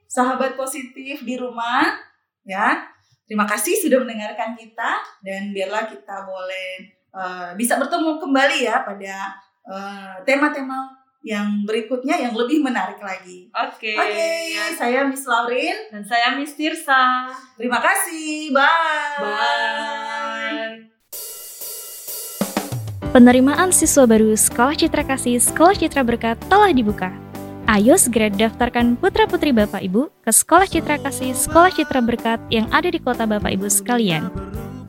sahabat 0.06 0.54
positif 0.54 1.26
di 1.26 1.34
rumah, 1.34 1.98
ya 2.46 2.92
terima 3.26 3.48
kasih 3.48 3.72
sudah 3.80 4.02
mendengarkan 4.02 4.52
kita 4.52 5.00
dan 5.24 5.56
biarlah 5.56 5.88
kita 5.88 6.26
boleh 6.26 6.84
eh, 7.12 7.50
bisa 7.54 7.76
bertemu 7.76 8.18
kembali 8.18 8.58
ya 8.64 8.82
pada 8.82 9.36
eh, 9.68 10.14
tema-tema 10.24 11.02
yang 11.22 11.62
berikutnya 11.62 12.18
yang 12.18 12.34
lebih 12.34 12.60
menarik 12.60 12.98
lagi. 12.98 13.46
Oke. 13.54 13.94
Oke, 13.94 14.30
saya 14.74 15.06
Miss 15.06 15.22
Laurin. 15.22 15.94
Dan 15.94 16.02
saya 16.02 16.34
Miss 16.34 16.58
Tirsa. 16.58 17.30
Terima 17.54 17.78
kasih. 17.78 18.50
Bye. 18.50 19.22
Bye. 19.22 20.92
Penerimaan 23.12 23.70
siswa 23.76 24.08
baru 24.08 24.32
Sekolah 24.32 24.72
Citra 24.72 25.04
Kasih 25.04 25.36
Sekolah 25.36 25.76
Citra 25.76 26.00
Berkat 26.00 26.40
telah 26.48 26.72
dibuka. 26.72 27.12
Ayo 27.68 27.94
segera 27.94 28.32
daftarkan 28.32 28.96
putra-putri 28.98 29.52
Bapak 29.52 29.84
Ibu 29.84 30.08
ke 30.24 30.32
Sekolah 30.32 30.64
Citra 30.66 30.96
Kasih 30.96 31.36
Sekolah 31.36 31.70
Citra 31.70 32.00
Berkat 32.00 32.40
yang 32.48 32.66
ada 32.72 32.88
di 32.88 32.96
kota 32.96 33.28
Bapak 33.28 33.52
Ibu 33.52 33.68
sekalian. 33.68 34.32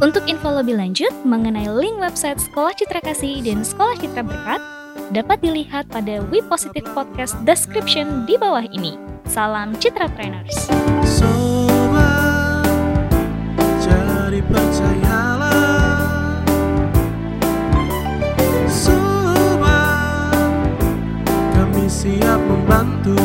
Untuk 0.02 0.26
info 0.26 0.50
lebih 0.50 0.74
lanjut 0.82 1.14
mengenai 1.22 1.70
link 1.70 2.02
website 2.02 2.42
Sekolah 2.42 2.74
Citra 2.74 2.98
Kasih 2.98 3.46
dan 3.46 3.62
Sekolah 3.62 3.94
Citra 4.02 4.26
Berkat, 4.26 4.62
dapat 5.14 5.38
dilihat 5.46 5.86
pada 5.94 6.26
We 6.34 6.42
Positive 6.50 6.88
Podcast 6.98 7.38
description 7.46 8.26
di 8.26 8.34
bawah 8.34 8.66
ini. 8.74 8.98
Salam 9.30 9.78
Citra 9.78 10.10
Trainers. 10.18 10.70
Siap 21.94 22.42
membantu 22.52 23.16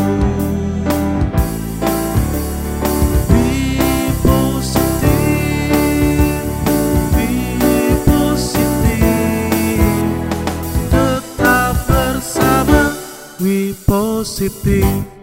Tetap 14.19 14.35
bersama 14.35 14.59
We 14.59 14.59
Positive 14.59 15.18